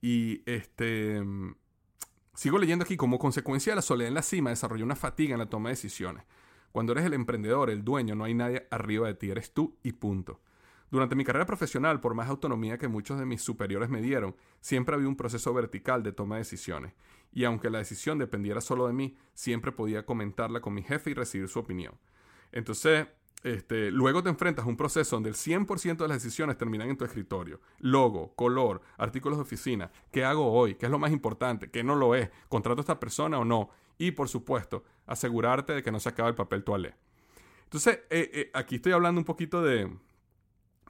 Y 0.01 0.41
este... 0.45 1.23
Sigo 2.33 2.57
leyendo 2.57 2.83
aquí, 2.83 2.97
como 2.97 3.17
consecuencia 3.17 3.71
de 3.71 3.77
la 3.77 3.81
soledad 3.81 4.09
en 4.09 4.13
la 4.13 4.21
cima, 4.21 4.49
desarrolla 4.49 4.83
una 4.83 4.97
fatiga 4.97 5.33
en 5.33 5.39
la 5.39 5.49
toma 5.49 5.69
de 5.69 5.75
decisiones. 5.75 6.25
Cuando 6.73 6.91
eres 6.91 7.05
el 7.05 7.13
emprendedor, 7.13 7.69
el 7.69 7.85
dueño, 7.85 8.13
no 8.13 8.25
hay 8.25 8.33
nadie 8.33 8.67
arriba 8.71 9.07
de 9.07 9.13
ti, 9.13 9.29
eres 9.29 9.53
tú 9.53 9.77
y 9.83 9.93
punto. 9.93 10.41
Durante 10.95 11.17
mi 11.17 11.25
carrera 11.25 11.45
profesional, 11.45 11.99
por 11.99 12.13
más 12.13 12.29
autonomía 12.29 12.77
que 12.77 12.87
muchos 12.87 13.19
de 13.19 13.25
mis 13.25 13.41
superiores 13.41 13.89
me 13.89 14.01
dieron, 14.01 14.33
siempre 14.61 14.95
había 14.95 15.09
un 15.09 15.17
proceso 15.17 15.53
vertical 15.53 16.03
de 16.03 16.13
toma 16.13 16.35
de 16.35 16.43
decisiones 16.43 16.93
y 17.33 17.43
aunque 17.43 17.69
la 17.69 17.79
decisión 17.79 18.17
dependiera 18.17 18.61
solo 18.61 18.87
de 18.87 18.93
mí, 18.93 19.17
siempre 19.33 19.73
podía 19.73 20.05
comentarla 20.05 20.61
con 20.61 20.73
mi 20.73 20.83
jefe 20.83 21.09
y 21.09 21.13
recibir 21.13 21.49
su 21.49 21.59
opinión. 21.59 21.95
Entonces, 22.53 23.07
este, 23.43 23.91
luego 23.91 24.23
te 24.23 24.29
enfrentas 24.29 24.63
a 24.63 24.69
un 24.69 24.77
proceso 24.77 25.17
donde 25.17 25.27
el 25.27 25.35
100% 25.35 25.97
de 25.97 26.07
las 26.07 26.23
decisiones 26.23 26.57
terminan 26.57 26.89
en 26.89 26.95
tu 26.95 27.03
escritorio. 27.03 27.59
Logo, 27.79 28.33
color, 28.35 28.79
artículos 28.97 29.37
de 29.37 29.41
oficina. 29.41 29.91
¿Qué 30.13 30.23
hago 30.23 30.49
hoy? 30.49 30.75
¿Qué 30.75 30.85
es 30.85 30.91
lo 30.93 30.97
más 30.97 31.11
importante? 31.11 31.69
¿Qué 31.69 31.83
no 31.83 31.95
lo 31.97 32.15
es? 32.15 32.29
¿Contrato 32.47 32.79
a 32.79 32.83
esta 32.83 33.01
persona 33.01 33.37
o 33.37 33.43
no? 33.43 33.69
Y 33.97 34.11
por 34.11 34.29
supuesto, 34.29 34.85
asegurarte 35.07 35.73
de 35.73 35.83
que 35.83 35.91
no 35.91 35.99
se 35.99 36.07
acabe 36.07 36.29
el 36.29 36.35
papel 36.35 36.63
toalé. 36.63 36.95
Entonces, 37.65 37.99
eh, 38.09 38.31
eh, 38.33 38.51
aquí 38.53 38.75
estoy 38.75 38.93
hablando 38.93 39.19
un 39.19 39.25
poquito 39.25 39.61
de, 39.61 39.91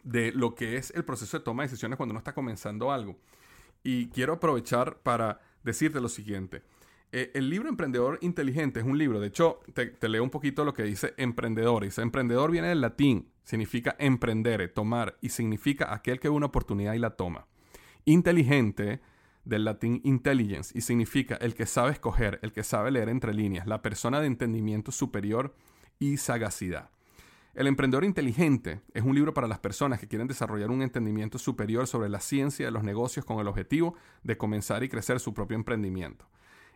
de 0.06 0.32
lo 0.32 0.56
que 0.56 0.78
es 0.78 0.92
el 0.96 1.04
proceso 1.04 1.38
de 1.38 1.44
toma 1.44 1.64
de 1.64 1.70
decisiones 1.70 1.98
cuando 1.98 2.14
uno 2.14 2.20
está 2.20 2.34
comenzando 2.34 2.92
algo. 2.92 3.18
Y 3.84 4.08
quiero 4.10 4.34
aprovechar 4.34 5.00
para 5.00 5.42
decirte 5.64 6.00
lo 6.00 6.08
siguiente. 6.08 6.62
Eh, 7.12 7.32
el 7.34 7.50
libro 7.50 7.70
Emprendedor 7.70 8.20
Inteligente 8.22 8.80
es 8.80 8.86
un 8.86 8.98
libro, 8.98 9.20
de 9.20 9.28
hecho, 9.28 9.60
te, 9.74 10.10
leo 10.10 10.24
un 10.24 10.30
poquito 10.30 10.64
lo 10.64 10.74
que 10.74 10.84
dice 10.84 11.14
emprendedor. 11.18 11.84
Dice, 11.84 12.02
emprendedor 12.02 12.52
viene 12.52 12.70
del 12.70 12.82
latín, 12.82 13.30
significa 13.44 13.96
emprendere, 14.00 14.68
tomar, 14.68 15.18
y 15.22 15.30
significa 15.30 15.94
aquel 15.94 16.20
que 16.20 16.30
ve 16.30 16.36
una 16.36 16.48
oportunidad 16.48 16.94
y 16.94 17.00
la 17.00 17.12
toma. 17.12 17.48
Inteligente, 18.06 19.02
del 19.44 19.64
latín 19.64 20.02
intelligence, 20.04 20.78
y 20.78 20.82
significa 20.82 21.36
el 21.36 21.56
que 21.56 21.66
sabe 21.66 21.92
escoger, 21.92 22.40
el 22.42 22.52
que 22.52 22.64
sabe 22.64 22.92
leer 22.92 23.10
entre 23.10 23.34
líneas, 23.34 23.68
la 23.68 23.82
persona 23.82 24.20
de 24.20 24.28
entendimiento 24.28 24.92
superior 24.92 25.56
y 26.00 26.18
sagacidad. 26.18 26.90
El 27.56 27.68
emprendedor 27.68 28.04
inteligente 28.04 28.82
es 28.94 29.04
un 29.04 29.16
libro 29.16 29.34
para 29.34 29.48
las 29.48 29.60
personas 29.60 30.02
que 30.02 30.10
quieren 30.10 30.28
desarrollar 30.28 30.72
un 30.72 30.82
entendimiento 30.82 31.38
superior 31.38 31.88
sobre 31.88 32.10
la 32.10 32.20
ciencia 32.20 32.66
de 32.66 32.72
los 32.72 32.84
negocios 32.84 33.24
con 33.24 33.40
el 33.40 33.48
objetivo 33.48 33.96
de 34.24 34.38
comenzar 34.38 34.84
y 34.84 34.90
crecer 34.90 35.22
su 35.22 35.34
propio 35.34 35.56
emprendimiento. 35.56 36.28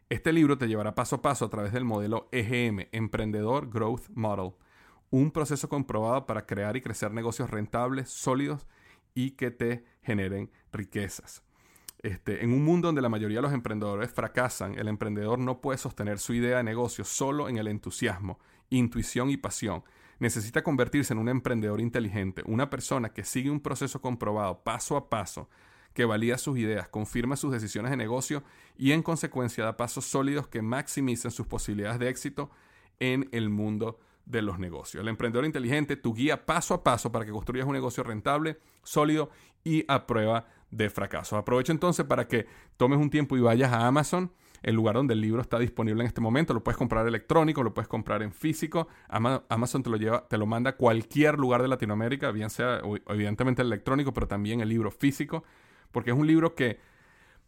Este 0.07 0.31
libro 0.31 0.57
te 0.57 0.69
llevará 0.69 0.95
paso 0.95 1.17
a 1.17 1.21
paso 1.21 1.43
a 1.43 1.49
través 1.49 1.73
del 1.73 1.83
modelo 1.83 2.29
EGM, 2.31 2.87
Emprendedor 2.93 3.69
Growth 3.69 4.07
Model, 4.13 4.53
un 5.09 5.31
proceso 5.31 5.67
comprobado 5.67 6.25
para 6.25 6.45
crear 6.45 6.77
y 6.77 6.81
crecer 6.81 7.11
negocios 7.11 7.49
rentables, 7.49 8.09
sólidos 8.09 8.65
y 9.13 9.31
que 9.31 9.51
te 9.51 9.83
generen 10.01 10.49
riquezas. 10.71 11.43
Este, 12.01 12.41
en 12.41 12.53
un 12.53 12.63
mundo 12.63 12.87
donde 12.87 13.01
la 13.01 13.09
mayoría 13.09 13.39
de 13.39 13.43
los 13.43 13.53
emprendedores 13.53 14.13
fracasan, 14.13 14.79
el 14.79 14.87
emprendedor 14.87 15.39
no 15.39 15.59
puede 15.59 15.77
sostener 15.77 16.19
su 16.19 16.33
idea 16.33 16.55
de 16.55 16.63
negocio 16.63 17.03
solo 17.03 17.49
en 17.49 17.57
el 17.57 17.67
entusiasmo, 17.67 18.39
intuición 18.69 19.29
y 19.29 19.35
pasión, 19.35 19.83
necesita 20.19 20.63
convertirse 20.63 21.13
en 21.13 21.19
un 21.19 21.29
emprendedor 21.29 21.81
inteligente, 21.81 22.43
una 22.45 22.69
persona 22.69 23.09
que 23.09 23.23
sigue 23.23 23.49
un 23.49 23.61
proceso 23.61 24.01
comprobado 24.01 24.63
paso 24.63 24.95
a 24.97 25.09
paso, 25.09 25.49
que 25.93 26.05
valida 26.05 26.37
sus 26.37 26.57
ideas, 26.57 26.87
confirma 26.87 27.35
sus 27.35 27.51
decisiones 27.51 27.91
de 27.91 27.97
negocio 27.97 28.43
y 28.77 28.91
en 28.91 29.01
consecuencia 29.01 29.63
da 29.63 29.77
pasos 29.77 30.05
sólidos 30.05 30.47
que 30.47 30.61
maximicen 30.61 31.31
sus 31.31 31.47
posibilidades 31.47 31.99
de 31.99 32.09
éxito 32.09 32.51
en 32.99 33.27
el 33.31 33.49
mundo 33.49 33.99
de 34.25 34.41
los 34.41 34.59
negocios. 34.59 35.01
El 35.01 35.07
emprendedor 35.07 35.45
inteligente, 35.45 35.95
tu 35.95 36.13
guía 36.13 36.45
paso 36.45 36.73
a 36.73 36.83
paso 36.83 37.11
para 37.11 37.25
que 37.25 37.31
construyas 37.31 37.65
un 37.65 37.73
negocio 37.73 38.03
rentable, 38.03 38.59
sólido 38.83 39.31
y 39.63 39.83
a 39.87 40.05
prueba 40.05 40.47
de 40.69 40.89
fracaso. 40.89 41.35
Aprovecho 41.35 41.71
entonces 41.71 42.05
para 42.05 42.27
que 42.27 42.45
tomes 42.77 42.99
un 42.99 43.09
tiempo 43.09 43.35
y 43.35 43.41
vayas 43.41 43.73
a 43.73 43.87
Amazon 43.87 44.31
el 44.61 44.75
lugar 44.75 44.95
donde 44.95 45.13
el 45.13 45.21
libro 45.21 45.41
está 45.41 45.59
disponible 45.59 46.01
en 46.01 46.07
este 46.07 46.21
momento. 46.21 46.53
Lo 46.53 46.63
puedes 46.63 46.77
comprar 46.77 47.07
electrónico, 47.07 47.63
lo 47.63 47.73
puedes 47.73 47.87
comprar 47.87 48.21
en 48.23 48.31
físico. 48.31 48.87
Amazon 49.07 49.83
te 49.83 49.89
lo 49.89 49.97
lleva, 49.97 50.27
te 50.27 50.37
lo 50.37 50.45
manda 50.45 50.71
a 50.71 50.75
cualquier 50.75 51.37
lugar 51.37 51.61
de 51.61 51.67
Latinoamérica, 51.67 52.31
bien 52.31 52.49
sea 52.49 52.81
evidentemente 53.07 53.61
el 53.61 53.67
electrónico, 53.67 54.13
pero 54.13 54.27
también 54.27 54.61
el 54.61 54.69
libro 54.69 54.91
físico, 54.91 55.43
porque 55.91 56.11
es 56.11 56.17
un 56.17 56.27
libro 56.27 56.55
que 56.55 56.79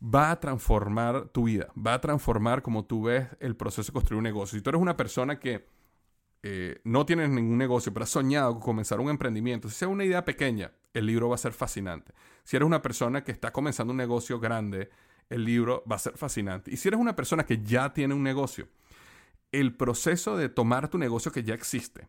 va 0.04 0.32
a 0.32 0.40
transformar 0.40 1.30
tu 1.30 1.44
vida, 1.44 1.68
va 1.76 1.94
a 1.94 2.02
transformar 2.02 2.62
como 2.62 2.86
tú 2.86 3.04
ves 3.04 3.28
el 3.40 3.56
proceso 3.56 3.92
de 3.92 3.94
construir 3.94 4.18
un 4.18 4.24
negocio. 4.24 4.58
Si 4.58 4.64
tú 4.64 4.70
eres 4.70 4.82
una 4.82 4.98
persona 4.98 5.40
que 5.40 5.68
eh, 6.44 6.82
no 6.84 7.06
tienes 7.06 7.30
ningún 7.30 7.58
negocio, 7.58 7.94
pero 7.94 8.04
has 8.04 8.10
soñado 8.10 8.54
con 8.54 8.62
comenzar 8.62 9.00
un 9.00 9.10
emprendimiento, 9.10 9.70
si 9.70 9.76
sea 9.76 9.88
una 9.88 10.04
idea 10.04 10.26
pequeña, 10.26 10.72
el 10.94 11.06
libro 11.06 11.30
va 11.30 11.36
a 11.36 11.38
ser 11.38 11.54
fascinante. 11.54 12.14
Si 12.44 12.56
eres 12.56 12.66
una 12.66 12.82
persona 12.82 13.24
que 13.24 13.32
está 13.32 13.52
comenzando 13.52 13.92
un 13.92 13.98
negocio 13.98 14.40
grande, 14.40 14.90
el 15.32 15.46
libro 15.46 15.84
va 15.90 15.96
a 15.96 16.00
ser 16.00 16.18
fascinante. 16.18 16.72
Y 16.72 16.78
si 16.78 16.90
eres 16.90 17.00
una 17.00 17.16
persona 17.16 17.46
que 17.46 17.64
ya 17.64 17.94
tiene 17.94 18.14
un 18.14 18.24
negocio, 18.24 18.68
el 19.52 19.76
proceso 19.76 20.38
de 20.38 20.50
tomar 20.50 20.90
tu 20.90 20.98
negocio 20.98 21.32
que 21.32 21.44
ya 21.44 21.54
existe 21.54 22.08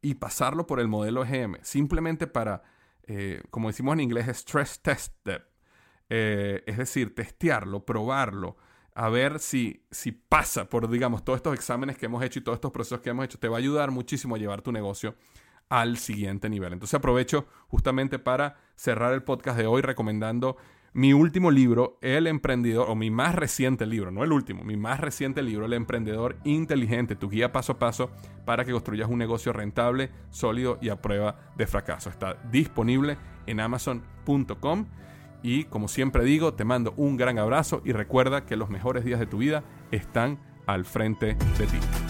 y 0.00 0.14
pasarlo 0.14 0.66
por 0.66 0.80
el 0.80 0.88
modelo 0.88 1.24
EGM, 1.24 1.56
simplemente 1.62 2.26
para, 2.26 2.62
eh, 3.02 3.42
como 3.50 3.68
decimos 3.68 3.94
en 3.94 4.00
inglés, 4.00 4.28
stress 4.28 4.80
test 4.80 5.14
eh, 6.08 6.62
es 6.66 6.76
decir, 6.76 7.14
testearlo, 7.14 7.84
probarlo, 7.84 8.56
a 8.94 9.08
ver 9.08 9.38
si, 9.38 9.84
si 9.90 10.12
pasa 10.12 10.68
por, 10.68 10.88
digamos, 10.90 11.24
todos 11.24 11.36
estos 11.36 11.54
exámenes 11.54 11.96
que 11.96 12.06
hemos 12.06 12.22
hecho 12.24 12.40
y 12.40 12.42
todos 12.42 12.56
estos 12.56 12.72
procesos 12.72 13.00
que 13.00 13.10
hemos 13.10 13.24
hecho, 13.24 13.38
te 13.38 13.48
va 13.48 13.56
a 13.56 13.60
ayudar 13.60 13.90
muchísimo 13.90 14.34
a 14.34 14.38
llevar 14.38 14.62
tu 14.62 14.72
negocio 14.72 15.14
al 15.68 15.98
siguiente 15.98 16.48
nivel. 16.48 16.72
Entonces 16.72 16.94
aprovecho 16.94 17.46
justamente 17.68 18.18
para 18.18 18.56
cerrar 18.74 19.12
el 19.12 19.22
podcast 19.22 19.56
de 19.56 19.66
hoy 19.66 19.82
recomendando 19.82 20.56
mi 20.92 21.12
último 21.12 21.50
libro, 21.50 21.98
El 22.00 22.26
Emprendedor, 22.26 22.86
o 22.88 22.94
mi 22.94 23.10
más 23.10 23.34
reciente 23.34 23.86
libro, 23.86 24.10
no 24.10 24.24
el 24.24 24.32
último, 24.32 24.64
mi 24.64 24.76
más 24.76 25.00
reciente 25.00 25.42
libro, 25.42 25.66
El 25.66 25.72
Emprendedor 25.72 26.36
Inteligente, 26.44 27.14
tu 27.14 27.28
guía 27.28 27.52
paso 27.52 27.72
a 27.72 27.78
paso 27.78 28.10
para 28.44 28.64
que 28.64 28.72
construyas 28.72 29.08
un 29.08 29.18
negocio 29.18 29.52
rentable, 29.52 30.10
sólido 30.30 30.78
y 30.80 30.88
a 30.88 31.00
prueba 31.00 31.52
de 31.56 31.66
fracaso. 31.66 32.10
Está 32.10 32.38
disponible 32.50 33.18
en 33.46 33.60
amazon.com 33.60 34.86
y 35.42 35.64
como 35.64 35.88
siempre 35.88 36.24
digo, 36.24 36.54
te 36.54 36.64
mando 36.64 36.92
un 36.96 37.16
gran 37.16 37.38
abrazo 37.38 37.82
y 37.84 37.92
recuerda 37.92 38.44
que 38.44 38.56
los 38.56 38.68
mejores 38.68 39.04
días 39.04 39.20
de 39.20 39.26
tu 39.26 39.38
vida 39.38 39.62
están 39.90 40.38
al 40.66 40.84
frente 40.84 41.36
de 41.58 41.66
ti. 41.66 42.09